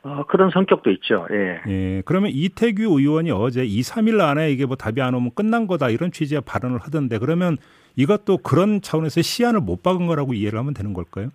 어, 0.02 0.24
그런 0.26 0.50
성격도 0.50 0.90
있죠. 0.92 1.26
예. 1.30 1.60
예. 1.68 2.02
그러면 2.06 2.30
이태규 2.32 2.82
의원이 2.98 3.30
어제 3.32 3.64
2, 3.64 3.80
3일 3.82 4.20
안에 4.20 4.50
이게 4.50 4.64
뭐 4.64 4.76
답이 4.76 5.00
안 5.02 5.14
오면 5.14 5.32
끝난 5.34 5.66
거다 5.66 5.90
이런 5.90 6.10
취지의 6.10 6.40
발언을 6.46 6.78
하던데 6.78 7.18
그러면 7.18 7.58
이것도 8.00 8.38
그런 8.38 8.80
차원에서 8.80 9.20
시안을 9.20 9.60
못 9.60 9.82
박은 9.82 10.06
거라고 10.06 10.32
이해를 10.32 10.58
하면 10.58 10.72
되는 10.72 10.94
걸까요? 10.94 11.28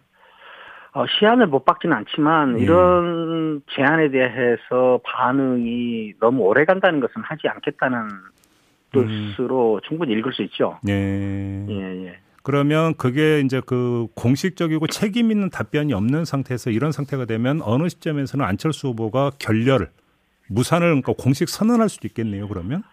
어, 0.93 1.05
시안을 1.07 1.47
못 1.47 1.63
박지는 1.63 1.95
않지만 1.97 2.57
예. 2.59 2.63
이런 2.63 3.61
제안에 3.75 4.09
대해서 4.09 4.99
반응이 5.03 6.13
너무 6.19 6.43
오래 6.43 6.65
간다는 6.65 7.01
것은 7.01 7.21
하지 7.21 7.47
않겠다는 7.47 7.99
음. 7.99 9.33
뜻으로 9.35 9.75
음. 9.75 9.79
충분히 9.87 10.13
읽을 10.13 10.33
수 10.33 10.41
있죠. 10.43 10.79
예. 10.87 11.65
예, 11.69 12.05
예. 12.05 12.17
그러면 12.41 12.93
그게 12.95 13.41
이제 13.41 13.61
그 13.65 14.07
공식적이고 14.15 14.87
책임 14.87 15.31
있는 15.31 15.49
답변이 15.49 15.93
없는 15.93 16.25
상태에서 16.25 16.69
이런 16.69 16.91
상태가 16.91 17.25
되면 17.25 17.61
어느 17.63 17.89
시점에서는 17.89 18.45
안철수 18.45 18.89
후보가 18.89 19.31
결렬을 19.37 19.89
무산을 20.49 20.87
그러니까 20.87 21.13
공식 21.17 21.49
선언할 21.49 21.89
수도 21.89 22.07
있겠네요. 22.07 22.47
그러면 22.47 22.83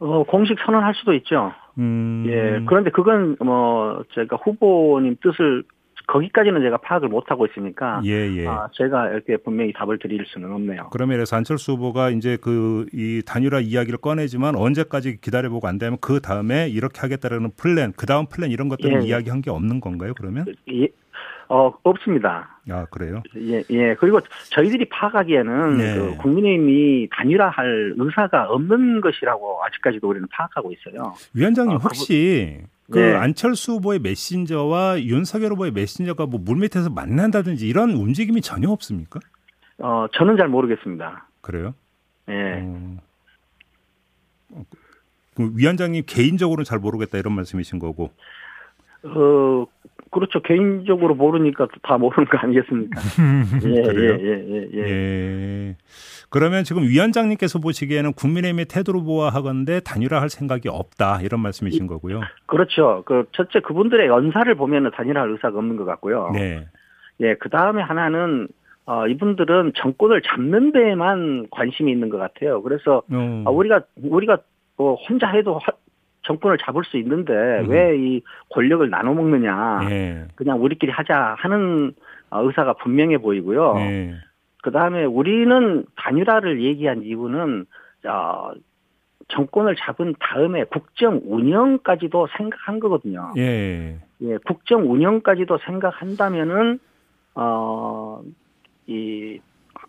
어 0.00 0.24
공식 0.24 0.56
선언할 0.64 0.94
수도 0.94 1.14
있죠. 1.14 1.52
음. 1.78 2.24
예 2.28 2.64
그런데 2.66 2.90
그건 2.90 3.36
뭐 3.40 4.04
제가 4.14 4.36
후보님 4.36 5.16
뜻을 5.22 5.64
거기까지는 6.06 6.62
제가 6.62 6.78
파악을 6.78 7.08
못 7.08 7.30
하고 7.30 7.46
있으니까 7.46 8.00
예, 8.04 8.10
예. 8.36 8.46
아, 8.46 8.68
제가 8.72 9.10
이렇게 9.10 9.36
분명히 9.36 9.72
답을 9.74 9.98
드릴 9.98 10.24
수는 10.26 10.50
없네요. 10.52 10.88
그러면 10.90 11.16
그래서 11.16 11.36
안철수 11.36 11.72
후보가 11.72 12.10
이제 12.10 12.36
그 12.36 12.86
이 12.92 13.22
단일화 13.24 13.60
이야기를 13.60 13.98
꺼내지만 13.98 14.56
언제까지 14.56 15.20
기다려보고 15.20 15.66
안 15.68 15.78
되면 15.78 15.98
그 16.00 16.20
다음에 16.20 16.68
이렇게 16.68 17.00
하겠다라는 17.00 17.50
플랜, 17.56 17.92
그 17.96 18.06
다음 18.06 18.26
플랜 18.26 18.50
이런 18.50 18.68
것들은 18.68 19.02
예. 19.02 19.08
이야기한 19.08 19.42
게 19.42 19.50
없는 19.50 19.80
건가요? 19.80 20.14
그러면? 20.16 20.46
예. 20.72 20.88
어, 21.48 21.72
없습니다. 21.82 22.60
아, 22.70 22.84
그래요? 22.90 23.22
예, 23.36 23.62
예. 23.70 23.94
그리고 23.94 24.20
저희들이 24.50 24.88
파악하기에는 24.90 25.78
네. 25.78 25.94
그 25.94 26.16
국민의힘이 26.18 27.08
단일화할 27.10 27.94
의사가 27.96 28.50
없는 28.50 29.00
것이라고 29.00 29.64
아직까지도 29.64 30.08
우리는 30.08 30.26
파악하고 30.30 30.72
있어요. 30.72 31.14
위원장님 31.32 31.76
어, 31.76 31.78
혹시 31.78 32.60
그 32.90 32.98
네. 32.98 33.14
안철수 33.14 33.72
후보의 33.72 34.00
메신저와 34.00 35.02
윤석열 35.02 35.52
후보의 35.52 35.72
메신저가 35.72 36.26
뭐 36.26 36.38
물밑에서 36.38 36.90
만난다든지 36.90 37.66
이런 37.66 37.92
움직임이 37.92 38.42
전혀 38.42 38.68
없습니까? 38.70 39.20
어, 39.78 40.06
저는 40.12 40.36
잘 40.36 40.48
모르겠습니다. 40.48 41.26
그래요? 41.40 41.74
네. 42.26 42.62
어, 44.50 44.64
그 45.34 45.50
위원장님 45.54 46.02
개인적으로는 46.06 46.64
잘 46.64 46.78
모르겠다 46.78 47.16
이런 47.16 47.34
말씀이신 47.34 47.78
거고. 47.78 48.10
어, 49.04 49.66
그렇죠. 50.10 50.40
개인적으로 50.42 51.14
모르니까 51.14 51.68
다 51.82 51.98
모르는 51.98 52.26
거 52.28 52.38
아니겠습니까? 52.38 53.00
예, 53.64 53.70
예, 53.70 54.18
예, 54.20 54.44
예, 54.48 54.68
예, 54.74 54.80
예. 54.80 55.76
그러면 56.30 56.64
지금 56.64 56.82
위원장님께서 56.82 57.58
보시기에는 57.58 58.12
국민의힘의 58.12 58.66
태도로 58.66 59.02
보아하건대 59.02 59.80
단일화할 59.80 60.28
생각이 60.28 60.68
없다 60.68 61.20
이런 61.22 61.40
말씀이신 61.40 61.86
거고요. 61.86 62.20
그렇죠. 62.46 63.02
그 63.06 63.24
첫째 63.32 63.60
그분들의 63.60 64.08
연사를 64.08 64.54
보면은 64.54 64.90
단일화할 64.90 65.30
의사가 65.30 65.58
없는 65.58 65.76
것 65.76 65.84
같고요. 65.84 66.30
네. 66.34 66.66
예, 67.20 67.34
그 67.34 67.48
다음에 67.48 67.82
하나는 67.82 68.48
어, 68.84 69.06
이분들은 69.06 69.72
정권을 69.76 70.22
잡는 70.22 70.72
데에만 70.72 71.48
관심이 71.50 71.92
있는 71.92 72.08
것 72.08 72.18
같아요. 72.18 72.62
그래서 72.62 73.02
어. 73.12 73.50
우리가 73.50 73.82
우리가 74.02 74.38
뭐 74.76 74.94
혼자 74.94 75.28
해도 75.28 75.60
정권을 76.28 76.58
잡을 76.58 76.84
수 76.84 76.96
있는데 76.98 77.32
음. 77.32 77.68
왜이 77.68 78.22
권력을 78.50 78.88
나눠 78.88 79.14
먹느냐. 79.14 79.80
예. 79.90 80.28
그냥 80.36 80.62
우리끼리 80.62 80.92
하자 80.92 81.34
하는 81.38 81.92
어, 82.30 82.44
의사가 82.44 82.74
분명해 82.74 83.18
보이고요. 83.18 83.74
예. 83.78 84.14
그 84.62 84.70
다음에 84.70 85.04
우리는 85.04 85.84
단일화를 85.96 86.62
얘기한 86.62 87.02
이유는 87.02 87.66
어, 88.06 88.52
정권을 89.28 89.74
잡은 89.76 90.14
다음에 90.20 90.64
국정 90.64 91.20
운영까지도 91.24 92.28
생각한 92.36 92.78
거거든요. 92.78 93.32
예. 93.36 93.98
예, 94.20 94.36
국정 94.46 94.90
운영까지도 94.90 95.58
생각한다면은 95.58 96.78
어 97.34 98.22
이 98.86 99.40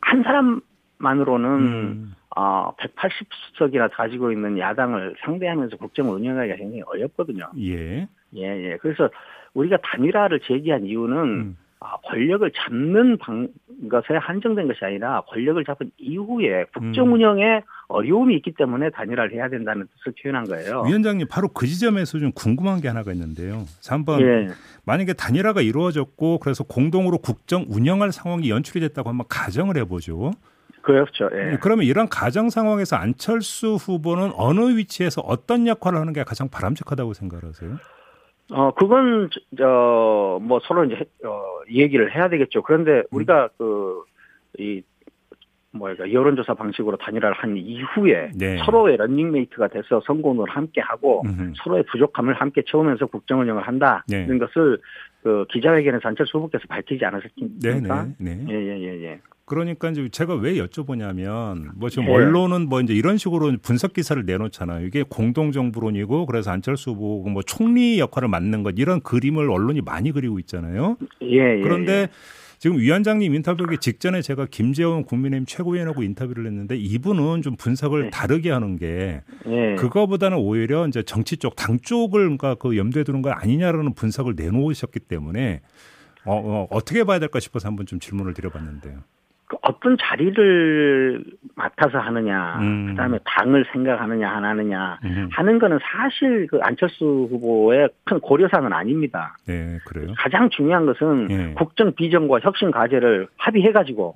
한 0.02 0.24
사람만으로는 0.24 1.50
음. 1.50 2.16
어, 2.36 2.74
180석이나 2.78 3.90
가지고 3.92 4.32
있는 4.32 4.58
야당을 4.58 5.16
상대하면서 5.24 5.78
국정을 5.78 6.14
운영하기가 6.16 6.56
굉장히 6.58 6.82
어렵거든요. 6.84 7.50
예. 7.60 8.08
예, 8.36 8.42
예. 8.42 8.78
그래서 8.78 9.10
우리가 9.54 9.78
단일화를 9.82 10.42
제기한 10.42 10.86
이유는 10.86 11.18
음. 11.18 11.58
아, 11.82 11.96
권력을 12.04 12.52
잡는 12.52 13.18
방, 13.18 13.48
것에 13.90 14.14
한정된 14.20 14.68
것이 14.68 14.84
아니라 14.84 15.22
권력을 15.22 15.64
잡은 15.64 15.90
이후에 15.98 16.66
국정 16.74 17.08
음. 17.08 17.14
운영에 17.14 17.58
음. 17.58 17.62
어려움이 17.88 18.36
있기 18.36 18.54
때문에 18.54 18.90
단일화를 18.90 19.34
해야 19.34 19.48
된다는 19.48 19.88
뜻을 19.96 20.14
표현한 20.22 20.44
거예요. 20.44 20.84
위원장님 20.86 21.28
바로 21.30 21.48
그 21.48 21.66
지점에서 21.66 22.20
좀 22.20 22.32
궁금한 22.34 22.82
게 22.82 22.90
하나가 22.90 23.14
있는데요. 23.14 23.64
3번 23.82 24.22
예. 24.22 24.50
만약에 24.86 25.14
단일화가 25.14 25.62
이루어졌고 25.62 26.40
그래서 26.40 26.66
공동으로 26.66 27.18
국정 27.18 27.66
운영할 27.70 28.12
상황이 28.12 28.50
연출이 28.50 28.82
됐다고 28.82 29.10
한번 29.10 29.26
가정을 29.30 29.78
해보죠. 29.78 30.34
그렇죠. 30.82 31.30
예. 31.34 31.58
그러면 31.62 31.86
이런 31.86 32.08
가정 32.10 32.50
상황에서 32.50 32.96
안철수 32.96 33.76
후보는 33.76 34.32
어느 34.36 34.78
위치에서 34.78 35.22
어떤 35.22 35.68
역할을 35.68 36.00
하는 36.00 36.14
게 36.14 36.24
가장 36.24 36.50
바람직하다고 36.50 37.14
생각하세요? 37.14 37.78
어, 38.52 38.74
그건, 38.74 39.30
저, 39.58 40.40
뭐 40.42 40.60
서로 40.64 40.86
이제, 40.86 41.06
어, 41.24 41.42
얘기를 41.72 42.14
해야 42.16 42.30
되겠죠. 42.30 42.64
그런데 42.64 43.04
우리가 43.12 43.44
음. 43.44 43.50
그, 43.58 44.04
이, 44.58 44.82
뭐랄까, 45.72 46.12
여론조사 46.12 46.56
방식으로 46.56 46.98
단일화를 46.98 47.36
한 47.36 47.56
이후에 47.56 48.32
네. 48.36 48.58
서로의 48.66 48.98
런닝메이트가 48.98 49.68
돼서 49.68 50.02
선거운동을 50.06 50.50
함께 50.50 50.82
하고 50.82 51.22
음흠. 51.26 51.54
서로의 51.58 51.84
부족함을 51.84 52.34
함께 52.34 52.64
채우면서 52.66 53.06
국정 53.06 53.42
운영을 53.42 53.62
한다는 53.62 54.02
네. 54.08 54.26
것을 54.40 54.80
그 55.22 55.46
기자회견에서 55.52 56.10
안철수 56.10 56.38
후보께서 56.38 56.64
밝히지 56.68 57.06
않으셨습니까? 57.06 57.60
네, 57.62 58.16
네, 58.18 58.36
네. 58.36 58.46
예, 58.50 58.56
예, 58.56 58.80
예, 58.80 59.04
예. 59.04 59.22
그러니까 59.50 59.90
이제 59.90 60.08
제가 60.10 60.36
왜 60.36 60.54
여쭤보냐면 60.54 61.72
뭐 61.76 61.90
지금 61.90 62.06
네. 62.06 62.14
언론은 62.14 62.70
뭐 62.70 62.82
이제 62.82 62.94
이런 62.94 63.18
식으로 63.18 63.58
분석 63.64 63.94
기사를 63.94 64.24
내놓잖아요. 64.24 64.86
이게 64.86 65.04
공동 65.04 65.52
정부론이고 65.52 66.28
그래서 66.28 66.52
안철수 66.52 66.92
후보 66.92 67.28
뭐 67.28 67.42
총리 67.42 68.00
역할을 68.00 68.28
맡는 68.28 68.62
것 68.62 68.76
이런 68.78 69.02
그림을 69.02 69.50
언론이 69.50 69.82
많이 69.82 70.12
그리고 70.12 70.38
있잖아요. 70.40 70.98
예, 71.24 71.58
예 71.58 71.62
그런데 71.62 71.92
예. 71.94 72.08
지금 72.60 72.78
위원장님 72.78 73.34
인터뷰기 73.34 73.80
직전에 73.80 74.22
제가 74.22 74.46
김재원 74.52 75.04
국민의힘 75.04 75.48
최고위원하고 75.48 76.04
인터뷰를 76.04 76.46
했는데 76.46 76.78
이분은 76.78 77.42
좀 77.42 77.56
분석을 77.56 78.04
네. 78.04 78.10
다르게 78.12 78.52
하는 78.52 78.78
게 78.78 79.22
네. 79.46 79.76
그거보다는 79.76 80.38
오히려 80.38 80.86
이제 80.88 81.02
정치 81.02 81.38
쪽, 81.38 81.56
당 81.56 81.80
쪽을 81.80 82.22
그러니까 82.22 82.54
그 82.56 82.78
염두에 82.78 83.04
두는 83.04 83.24
거 83.24 83.32
아니냐라는 83.32 83.96
분석을 83.96 84.36
내놓으셨기 84.36 85.00
때문에 85.00 85.62
어, 86.26 86.36
어, 86.36 86.68
어떻게 86.70 87.04
봐야 87.04 87.18
될까 87.18 87.40
싶어서 87.40 87.68
한번 87.68 87.88
좀 87.88 88.00
질문을 88.00 88.36
드려봤는데요. 88.36 89.00
그 89.50 89.58
어떤 89.64 89.98
자리를 90.00 91.24
맡아서 91.56 91.98
하느냐, 91.98 92.60
음. 92.62 92.92
그다음에 92.92 93.18
당을 93.26 93.66
생각하느냐 93.74 94.30
안 94.30 94.46
하느냐 94.46 95.00
음. 95.04 95.28
하는 95.32 95.58
거는 95.58 95.80
사실 95.82 96.46
그 96.46 96.60
안철수 96.62 97.28
후보의 97.32 97.90
큰 98.06 98.20
고려사항은 98.20 98.72
아닙니다. 98.72 99.36
네, 99.48 99.80
그래요. 99.86 100.14
가장 100.18 100.52
중요한 100.52 100.86
것은 100.86 101.26
네. 101.26 101.54
국정 101.56 101.94
비전과 101.94 102.40
혁신 102.44 102.70
과제를 102.70 103.28
합의해 103.38 103.72
가지고 103.72 104.14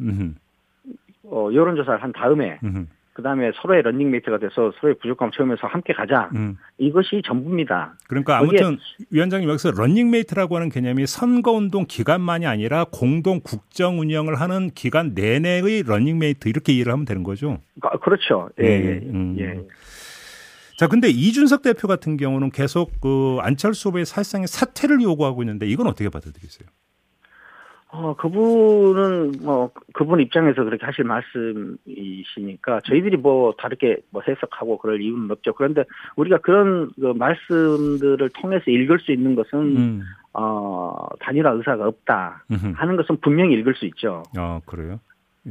어, 1.24 1.50
여론조사를 1.52 2.02
한 2.04 2.14
다음에 2.14 2.60
음. 2.64 2.88
그다음에 3.14 3.52
서로의 3.62 3.84
런닝 3.84 4.10
메이트가 4.12 4.40
돼서 4.40 4.74
서로의 4.80 4.96
부족함 5.00 5.32
채우면서 5.32 5.68
함께 5.68 5.94
가자. 5.94 6.30
음. 6.36 6.58
이것이 6.80 7.22
전부입니다. 7.26 7.96
그러니까 8.08 8.40
아무튼 8.40 8.78
위원장님 9.12 9.48
여기서 9.50 9.72
런닝 9.72 10.10
메이트라고 10.10 10.56
하는 10.56 10.70
개념이 10.70 11.06
선거 11.06 11.52
운동 11.52 11.86
기간만이 11.88 12.48
아니라 12.48 12.86
공동 12.92 13.40
국정 13.40 14.00
운영을 14.00 14.42
하는 14.42 14.72
기간 14.72 15.14
내내의 15.14 15.84
런닝 15.84 16.18
메이트 16.18 16.50
이렇게 16.50 16.74
이해를 16.74 16.92
하면 16.92 17.06
되는 17.06 17.24
거죠. 17.24 17.60
아, 17.82 17.98
그렇죠. 17.98 18.50
예. 18.62 18.66
예. 18.66 18.70
예. 18.70 19.10
음. 19.10 19.36
예. 19.40 19.62
자, 20.78 20.88
근데 20.88 21.08
이준석 21.10 21.62
대표 21.62 21.88
같은 21.88 22.18
경우는 22.18 22.50
계속 22.50 22.92
그 23.00 23.38
안철수 23.42 23.90
후보의 23.90 24.06
사실상의 24.06 24.48
사퇴를 24.48 25.02
요구하고 25.02 25.44
있는데 25.44 25.68
이건 25.68 25.86
어떻게 25.86 26.10
받아들이세요? 26.10 26.68
어, 27.96 28.16
그분은 28.16 29.34
뭐 29.44 29.70
그분 29.94 30.20
입장에서 30.20 30.64
그렇게 30.64 30.84
하실 30.84 31.06
말씀이시니까 31.06 32.82
저희들이 32.86 33.18
뭐 33.18 33.54
다르게 33.56 33.98
뭐 34.10 34.24
해석하고 34.28 34.80
그럴 34.80 35.00
이유는 35.00 35.30
없죠. 35.30 35.54
그런데 35.54 35.84
우리가 36.16 36.40
그런 36.40 36.90
그 37.00 37.14
말씀들을 37.16 38.30
통해서 38.42 38.64
읽을 38.72 39.00
수 39.00 39.12
있는 39.12 39.36
것은 39.36 39.78
음. 39.78 40.02
어, 40.34 41.06
단일화 41.20 41.52
의사가 41.52 41.88
없다 41.88 42.46
하는 42.74 42.96
것은 42.96 43.18
분명히 43.22 43.54
읽을 43.58 43.76
수 43.76 43.86
있죠. 43.86 44.24
아, 44.36 44.60
그래요? 44.66 45.00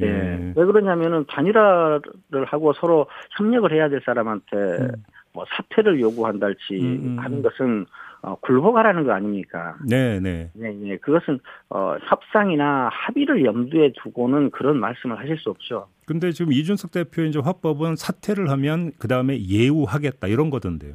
예. 0.01 0.07
예. 0.07 0.53
왜 0.57 0.65
그러냐면은 0.65 1.25
단일화를 1.29 2.45
하고 2.47 2.73
서로 2.73 3.07
협력을 3.39 3.71
해야 3.73 3.89
될 3.89 4.01
사람한테 4.05 4.57
음. 4.57 4.91
뭐 5.33 5.45
사퇴를 5.49 6.01
요구한달지 6.01 6.75
음, 6.81 7.01
음, 7.05 7.19
하는 7.21 7.43
것은 7.43 7.87
어, 8.23 8.37
굴복하라는 8.37 9.05
거 9.05 9.13
아닙니까? 9.13 9.77
네, 9.85 10.21
네. 10.21 10.51
네, 10.55 10.73
네. 10.73 10.97
그것은 10.99 11.41
어, 11.71 11.97
협상이나 12.09 12.89
합의를 12.93 13.45
염두에 13.45 13.93
두고는 14.03 14.53
그런 14.53 14.79
말씀을 14.79 15.19
하실 15.19 15.37
수 15.39 15.51
없죠. 15.51 15.89
근데 16.07 16.31
지금 16.31 16.53
이준석 16.53 16.93
대표 16.93 17.23
이제 17.23 17.41
화법은 17.41 17.97
사퇴를 17.97 18.49
하면 18.51 18.93
그 18.99 19.09
다음에 19.09 19.45
예우하겠다 19.45 20.29
이런 20.29 20.51
거던데요. 20.51 20.95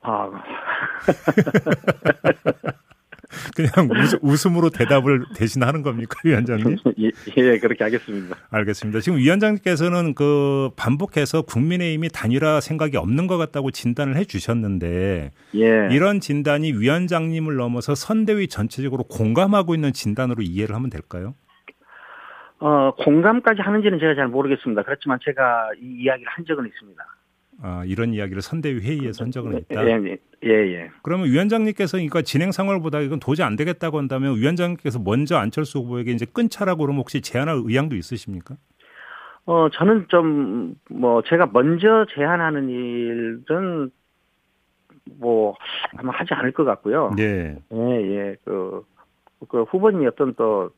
아. 0.00 0.30
그냥 3.54 3.90
웃음, 4.22 4.56
으로 4.56 4.70
대답을 4.70 5.26
대신하는 5.34 5.82
겁니까, 5.82 6.18
위원장님? 6.24 6.76
예, 6.98 7.10
예, 7.36 7.58
그렇게 7.58 7.84
하겠습니다. 7.84 8.36
알겠습니다. 8.50 9.00
지금 9.00 9.18
위원장님께서는 9.18 10.14
그 10.14 10.70
반복해서 10.76 11.42
국민의힘이 11.42 12.08
단일화 12.08 12.60
생각이 12.60 12.96
없는 12.96 13.26
것 13.26 13.36
같다고 13.36 13.70
진단을 13.70 14.16
해 14.16 14.24
주셨는데 14.24 15.32
예. 15.54 15.88
이런 15.90 16.20
진단이 16.20 16.72
위원장님을 16.72 17.56
넘어서 17.56 17.94
선대위 17.94 18.48
전체적으로 18.48 19.04
공감하고 19.04 19.74
있는 19.74 19.92
진단으로 19.92 20.42
이해를 20.42 20.74
하면 20.74 20.88
될까요? 20.88 21.34
어, 22.60 22.92
공감까지 22.96 23.60
하는지는 23.60 24.00
제가 24.00 24.14
잘 24.14 24.28
모르겠습니다. 24.28 24.82
그렇지만 24.82 25.18
제가 25.22 25.70
이 25.80 26.02
이야기를 26.02 26.28
한 26.28 26.44
적은 26.44 26.66
있습니다. 26.66 27.04
아, 27.62 27.82
이런 27.84 28.14
이야기를 28.14 28.40
선대위 28.40 28.80
회의에서 28.80 29.24
한 29.24 29.30
적은 29.32 29.58
있다. 29.58 29.84
예, 29.86 29.94
예, 30.04 30.16
예. 30.44 30.48
예. 30.48 30.90
그러면 31.02 31.26
위원장님께서 31.28 31.96
그러니까 31.96 32.22
진행 32.22 32.52
상황을 32.52 32.80
보다 32.80 33.00
이건 33.00 33.18
도저히 33.18 33.46
안 33.46 33.56
되겠다고 33.56 33.98
한다면 33.98 34.36
위원장님께서 34.36 35.00
먼저 35.00 35.36
안철수 35.36 35.80
후보에게 35.80 36.12
이제 36.12 36.24
끊자라고 36.24 36.82
그러면 36.82 37.00
혹시 37.00 37.20
제안할 37.20 37.62
의향도 37.64 37.96
있으십니까? 37.96 38.56
어, 39.46 39.68
저는 39.72 40.06
좀 40.08 40.74
뭐 40.90 41.22
제가 41.22 41.46
먼저 41.52 42.06
제안하는 42.14 42.68
일은 42.68 43.90
뭐 45.18 45.54
아마 45.96 46.12
하지 46.12 46.34
않을 46.34 46.52
것 46.52 46.64
같고요. 46.64 47.12
네. 47.16 47.56
예, 47.72 47.78
예. 47.78 48.36
그, 48.44 48.84
그 49.48 49.62
후보님이 49.62 50.06
어떤 50.06 50.34
또 50.34 50.70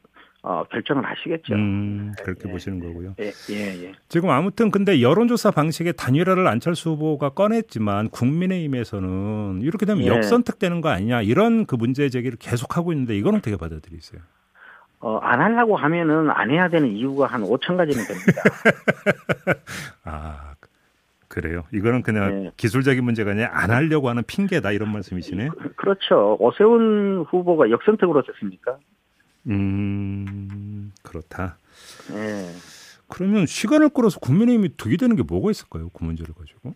어, 0.42 0.64
결정을 0.70 1.04
하시겠죠. 1.04 1.54
음, 1.54 2.12
그렇게 2.18 2.48
예, 2.48 2.52
보시는 2.52 2.80
거고요. 2.80 3.14
예, 3.20 3.30
예, 3.50 3.84
예. 3.84 3.92
지금 4.08 4.30
아무튼 4.30 4.70
근데 4.70 5.02
여론조사 5.02 5.50
방식의 5.50 5.94
단일화를 5.98 6.46
안철수 6.46 6.90
후보가 6.90 7.30
꺼냈지만 7.30 8.08
국민의힘에서는 8.08 9.60
이렇게 9.60 9.84
되면 9.84 10.04
예. 10.04 10.08
역선택되는 10.08 10.80
거 10.80 10.88
아니냐 10.88 11.20
이런 11.22 11.66
그 11.66 11.74
문제 11.74 12.08
제기를 12.08 12.38
계속하고 12.38 12.92
있는데 12.92 13.16
이건 13.18 13.34
어떻게 13.34 13.56
받아들이세요? 13.56 14.22
어, 15.00 15.18
안 15.18 15.40
하려고 15.40 15.76
하면은 15.76 16.30
안 16.30 16.50
해야 16.50 16.68
되는 16.68 16.88
이유가 16.88 17.26
한 17.26 17.42
5천 17.42 17.76
가지는 17.76 18.04
됩니다. 18.06 18.42
아, 20.04 20.54
그래요. 21.28 21.64
이거는 21.72 22.02
그냥 22.02 22.44
네. 22.44 22.50
기술적인 22.56 23.02
문제가 23.04 23.30
아니라 23.30 23.50
안 23.52 23.70
하려고 23.70 24.08
하는 24.08 24.22
핑계다 24.26 24.72
이런 24.72 24.92
말씀이시네. 24.92 25.48
그, 25.48 25.74
그렇죠. 25.74 26.36
오세훈 26.38 27.24
후보가 27.28 27.70
역선택으로 27.70 28.22
됐습니까? 28.22 28.78
음, 29.48 30.92
그렇다. 31.02 31.56
네. 32.12 32.50
그러면 33.08 33.46
시간을 33.46 33.88
끌어서 33.90 34.20
국민의힘이 34.20 34.76
득이 34.76 34.96
되는 34.96 35.16
게 35.16 35.22
뭐가 35.22 35.50
있을까요? 35.50 35.88
그 35.90 36.04
문제를 36.04 36.34
가지고? 36.34 36.74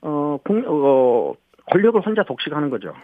어, 0.00 0.38
국, 0.44 0.64
어 0.66 1.34
권력을 1.70 2.00
혼자 2.04 2.24
독식하는 2.24 2.70
거죠. 2.70 2.94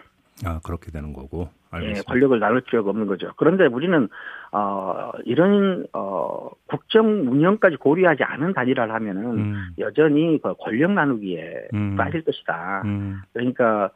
아 0.43 0.59
그렇게 0.63 0.91
되는 0.91 1.13
거고. 1.13 1.49
알겠습니다. 1.71 1.99
예, 1.99 2.03
권력을 2.03 2.39
나눌 2.39 2.61
필요가 2.61 2.89
없는 2.89 3.07
거죠. 3.07 3.31
그런데 3.37 3.65
우리는 3.65 4.07
어, 4.51 5.11
이런 5.25 5.85
어, 5.93 6.49
국정 6.67 7.31
운영까지 7.31 7.77
고려하지 7.77 8.23
않은 8.23 8.53
단일화를 8.53 8.93
하면은 8.93 9.25
음. 9.37 9.67
여전히 9.79 10.39
그 10.41 10.53
권력 10.55 10.91
나누기에 10.91 11.67
음. 11.73 11.95
빠질 11.95 12.23
것이다. 12.23 12.81
음. 12.85 13.21
그러니까 13.33 13.91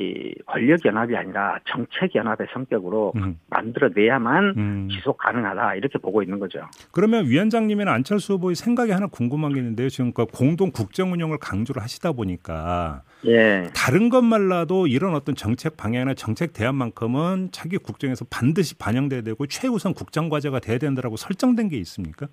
이 0.00 0.34
권력 0.46 0.82
연합이 0.86 1.14
아니라 1.14 1.58
정책 1.68 2.14
연합의 2.14 2.46
성격으로 2.54 3.12
음. 3.16 3.38
만들어내야만 3.50 4.54
음. 4.56 4.88
지속 4.90 5.18
가능하다 5.18 5.74
이렇게 5.74 5.98
보고 5.98 6.22
있는 6.22 6.38
거죠. 6.38 6.60
그러면 6.90 7.26
위원장님이나 7.26 7.92
안철수 7.92 8.34
후보의 8.34 8.56
생각이 8.56 8.92
하나 8.92 9.08
궁금한 9.08 9.52
게 9.52 9.60
있는데요. 9.60 9.90
지금 9.90 10.12
그 10.12 10.24
공동 10.24 10.70
국정 10.70 11.12
운영을 11.12 11.36
강조를 11.36 11.82
하시다 11.82 12.12
보니까 12.12 13.02
예. 13.26 13.64
다른 13.76 14.08
것 14.08 14.22
말라도 14.22 14.86
이런 14.86 15.14
어떤 15.14 15.34
정책 15.34 15.76
방향이나 15.76 16.14
정책 16.14 16.54
대안만큼은 16.54 17.50
차기 17.52 17.76
국정에서 17.76 18.24
반드시 18.30 18.78
반영돼야 18.78 19.20
되고 19.20 19.46
최우선 19.46 19.92
국정 19.92 20.30
과제가 20.30 20.60
돼야 20.60 20.78
된다라고 20.78 21.16
설정된 21.16 21.68
게 21.68 21.76
있습니까? 21.76 22.26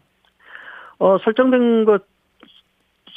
어 1.00 1.18
설정된 1.22 1.84
것 1.84 2.06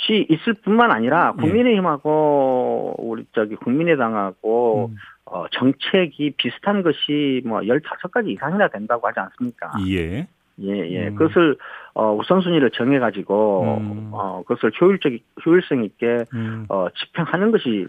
것이 0.00 0.26
있을 0.28 0.54
뿐만 0.54 0.90
아니라 0.90 1.34
예. 1.36 1.40
국민의힘하고 1.40 2.94
우리 2.98 3.24
저기 3.34 3.54
국민의당하고 3.56 4.90
음. 4.90 4.96
어, 5.26 5.46
정책이 5.52 6.34
비슷한 6.36 6.82
것이 6.82 7.42
뭐 7.44 7.60
15가지 7.60 8.28
이상이나 8.30 8.68
된다고 8.68 9.06
하지 9.06 9.20
않습니까? 9.20 9.70
예. 9.88 10.26
예, 10.62 10.90
예. 10.90 11.08
음. 11.08 11.14
그것을, 11.14 11.56
어, 11.94 12.14
우선순위를 12.16 12.72
정해 12.72 12.98
가지고, 12.98 13.78
음. 13.80 14.10
어, 14.12 14.42
그것을 14.46 14.72
효율적, 14.78 15.12
효율성 15.46 15.84
있게, 15.84 16.24
음. 16.34 16.66
어, 16.68 16.88
집행하는 16.90 17.50
것이, 17.50 17.86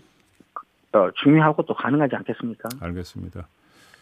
어, 0.94 1.10
중요하고 1.22 1.64
또 1.64 1.74
가능하지 1.74 2.16
않겠습니까? 2.16 2.70
알겠습니다. 2.80 3.48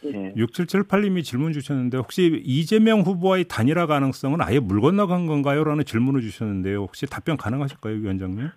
예. 0.06 0.34
6778님이 0.36 1.24
질문 1.24 1.52
주셨는데 1.52 1.98
혹시 1.98 2.42
이재명 2.46 3.02
후보와의 3.02 3.46
단일화 3.50 3.86
가능성은 3.86 4.42
아예 4.42 4.60
물 4.60 4.82
건너간 4.82 5.26
건가요? 5.26 5.64
라는 5.64 5.84
질문을 5.84 6.22
주셨는데요. 6.22 6.80
혹시 6.80 7.06
답변 7.06 7.38
가능하실까요, 7.38 7.96
위원장님? 7.96 8.50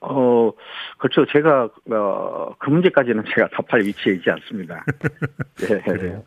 어, 0.00 0.52
그렇죠. 0.98 1.24
제가, 1.32 1.68
어, 1.90 2.54
그 2.58 2.70
문제까지는 2.70 3.22
제가 3.34 3.48
답할 3.50 3.82
위치에 3.82 4.14
있지 4.14 4.30
않습니다. 4.30 4.84
네. 5.60 5.80
그래요. 5.86 6.24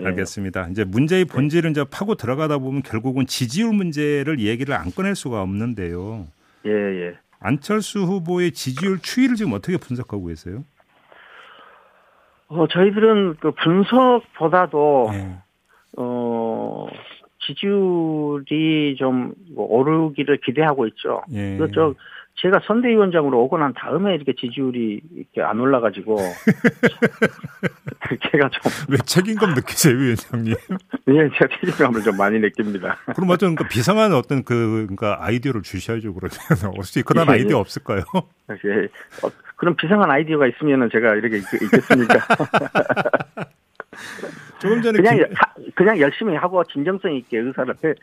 예. 0.00 0.06
알겠습니다. 0.06 0.68
이제 0.70 0.84
문제의 0.84 1.24
본질은 1.26 1.70
이제 1.70 1.84
파고 1.84 2.16
들어가다 2.16 2.58
보면 2.58 2.82
결국은 2.82 3.26
지지율 3.26 3.72
문제를 3.72 4.40
얘기를 4.40 4.74
안 4.74 4.90
꺼낼 4.90 5.14
수가 5.14 5.42
없는데요. 5.42 6.26
예, 6.66 6.70
예. 6.70 7.18
안철수 7.38 8.00
후보의 8.00 8.52
지지율 8.52 8.98
추이를 9.00 9.36
지금 9.36 9.52
어떻게 9.52 9.76
분석하고 9.76 10.26
계세요? 10.26 10.64
어, 12.54 12.66
저희들은 12.68 13.36
그 13.40 13.52
분석보다도, 13.52 15.08
네. 15.12 15.36
어, 15.96 16.86
지지율이 17.46 18.96
좀뭐 18.98 19.34
오르기를 19.56 20.38
기대하고 20.44 20.86
있죠. 20.88 21.22
예. 21.32 21.56
그저 21.58 21.94
제가 22.36 22.60
선대위원장으로 22.66 23.42
오고 23.42 23.58
난 23.58 23.74
다음에 23.74 24.14
이렇게 24.14 24.32
지지율이 24.34 25.00
이렇게 25.14 25.42
안 25.42 25.60
올라가지고 25.60 26.16
제가 28.32 28.48
좀 28.48 28.72
왜 28.88 28.96
책임감 29.04 29.54
느끼세요, 29.54 29.96
위원장님? 29.96 30.54
예, 31.08 31.28
제가 31.38 31.48
책임감을 31.60 32.02
좀 32.02 32.16
많이 32.16 32.38
느낍니다. 32.38 32.96
그럼 33.14 33.30
어떤 33.30 33.54
그 33.54 33.66
비상한 33.68 34.12
어떤 34.14 34.44
그 34.44 34.86
그러니까 34.88 35.18
아이디어를 35.24 35.62
주셔야죠 35.62 36.14
그러면 36.14 36.36
혹시 36.76 37.02
그런 37.02 37.26
예, 37.28 37.32
아이디어 37.32 37.56
예. 37.56 37.60
없을까요? 37.60 38.02
예, 38.50 38.84
어, 39.26 39.30
그런 39.62 39.76
비상한 39.76 40.10
아이디어가 40.10 40.48
있으면은 40.48 40.90
제가 40.90 41.14
이렇게 41.14 41.36
있겠습니까? 41.36 42.18
조금 44.58 44.82
전에 44.82 44.96
그냥 44.96 45.18
김... 45.18 45.26
그냥 45.76 46.00
열심히 46.00 46.34
하고 46.34 46.64
진정성 46.64 47.14
있게 47.14 47.38
의사를 47.38 47.72
그, 47.80 47.94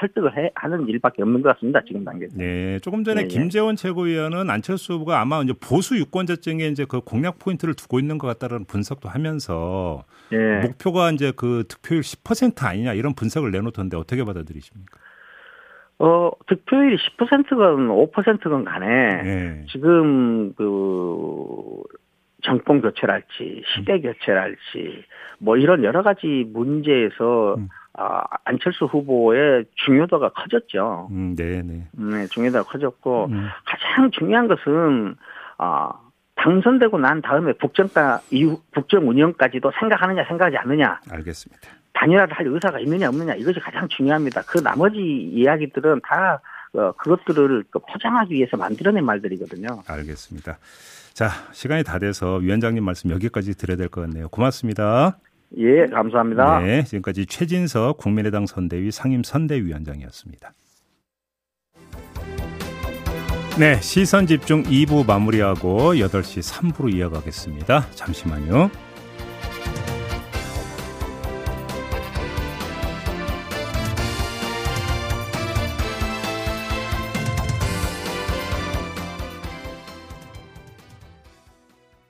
설득을 0.00 0.34
해, 0.38 0.50
하는 0.54 0.88
일밖에 0.88 1.20
없는 1.20 1.42
것 1.42 1.54
같습니다 1.54 1.82
지금 1.86 2.02
단계. 2.02 2.28
네, 2.32 2.78
조금 2.78 3.04
전에 3.04 3.24
네, 3.24 3.28
김재원 3.28 3.76
최고위원은 3.76 4.48
안철수 4.48 4.94
후보가 4.94 5.20
아마 5.20 5.42
이제 5.42 5.52
보수 5.60 5.98
유권자증에 5.98 6.68
이제 6.68 6.86
그 6.88 7.02
공략 7.02 7.38
포인트를 7.38 7.74
두고 7.74 8.00
있는 8.00 8.16
것 8.16 8.26
같다는 8.28 8.64
분석도 8.64 9.10
하면서 9.10 10.04
네. 10.30 10.60
목표가 10.60 11.10
이제 11.10 11.30
그 11.36 11.64
득표율 11.68 12.00
10% 12.00 12.64
아니냐 12.64 12.94
이런 12.94 13.14
분석을 13.14 13.50
내놓던데 13.50 13.98
어떻게 13.98 14.24
받아들이십니까? 14.24 14.98
어, 16.02 16.32
득표율이 16.48 16.96
10%건 16.96 17.86
5%건 17.86 18.64
간에 18.64 19.22
네. 19.22 19.66
지금 19.70 20.52
그 20.54 21.80
정권 22.42 22.80
교체랄지 22.80 23.62
시대 23.72 24.00
교체랄지 24.00 25.04
뭐 25.38 25.56
이런 25.56 25.84
여러 25.84 26.02
가지 26.02 26.44
문제에서 26.52 27.54
음. 27.56 27.68
아, 27.94 28.24
안철수 28.44 28.86
후보의 28.86 29.66
중요도가 29.84 30.30
커졌죠. 30.30 31.06
음, 31.12 31.36
네, 31.36 31.62
네. 31.62 31.86
네, 31.92 32.26
중요도가 32.26 32.68
커졌고 32.68 33.26
음. 33.26 33.48
가장 33.64 34.10
중요한 34.10 34.48
것은 34.48 35.14
아 35.58 35.92
당선되고 36.34 36.98
난 36.98 37.22
다음에 37.22 37.52
국정가 37.52 38.18
이후 38.32 38.60
국정 38.74 39.08
운영까지도 39.08 39.70
생각하느냐 39.78 40.24
생각하지 40.24 40.56
않느냐. 40.56 40.98
알겠습니다. 41.12 41.81
단일화를 41.94 42.34
할 42.36 42.46
의사가 42.46 42.80
있느냐 42.80 43.08
없느냐 43.08 43.34
이것이 43.34 43.60
가장 43.60 43.88
중요합니다. 43.88 44.42
그 44.42 44.58
나머지 44.62 44.98
이야기들은 45.00 46.00
다 46.08 46.40
어, 46.74 46.92
그것들을 46.92 47.64
그 47.70 47.78
포장하기 47.80 48.34
위해서 48.34 48.56
만들어낸 48.56 49.04
말들이거든요. 49.04 49.66
알겠습니다. 49.86 50.58
자, 51.12 51.28
시간이 51.52 51.84
다 51.84 51.98
돼서 51.98 52.36
위원장님 52.36 52.82
말씀 52.82 53.10
여기까지 53.10 53.54
드려야 53.56 53.76
될 53.76 53.88
것 53.88 54.00
같네요. 54.02 54.28
고맙습니다. 54.30 55.18
예, 55.58 55.84
감사합니다. 55.86 56.60
네, 56.60 56.82
지금까지 56.84 57.26
최진석 57.26 57.98
국민의당 57.98 58.46
선대위 58.46 58.90
상임 58.90 59.22
선대위원장이었습니다. 59.22 60.52
네, 63.58 63.76
시선 63.82 64.26
집중 64.26 64.62
2부 64.62 65.06
마무리하고 65.06 65.92
8시 65.94 66.72
3부로 66.72 66.90
이어가겠습니다. 66.94 67.86
잠시만요. 67.90 68.70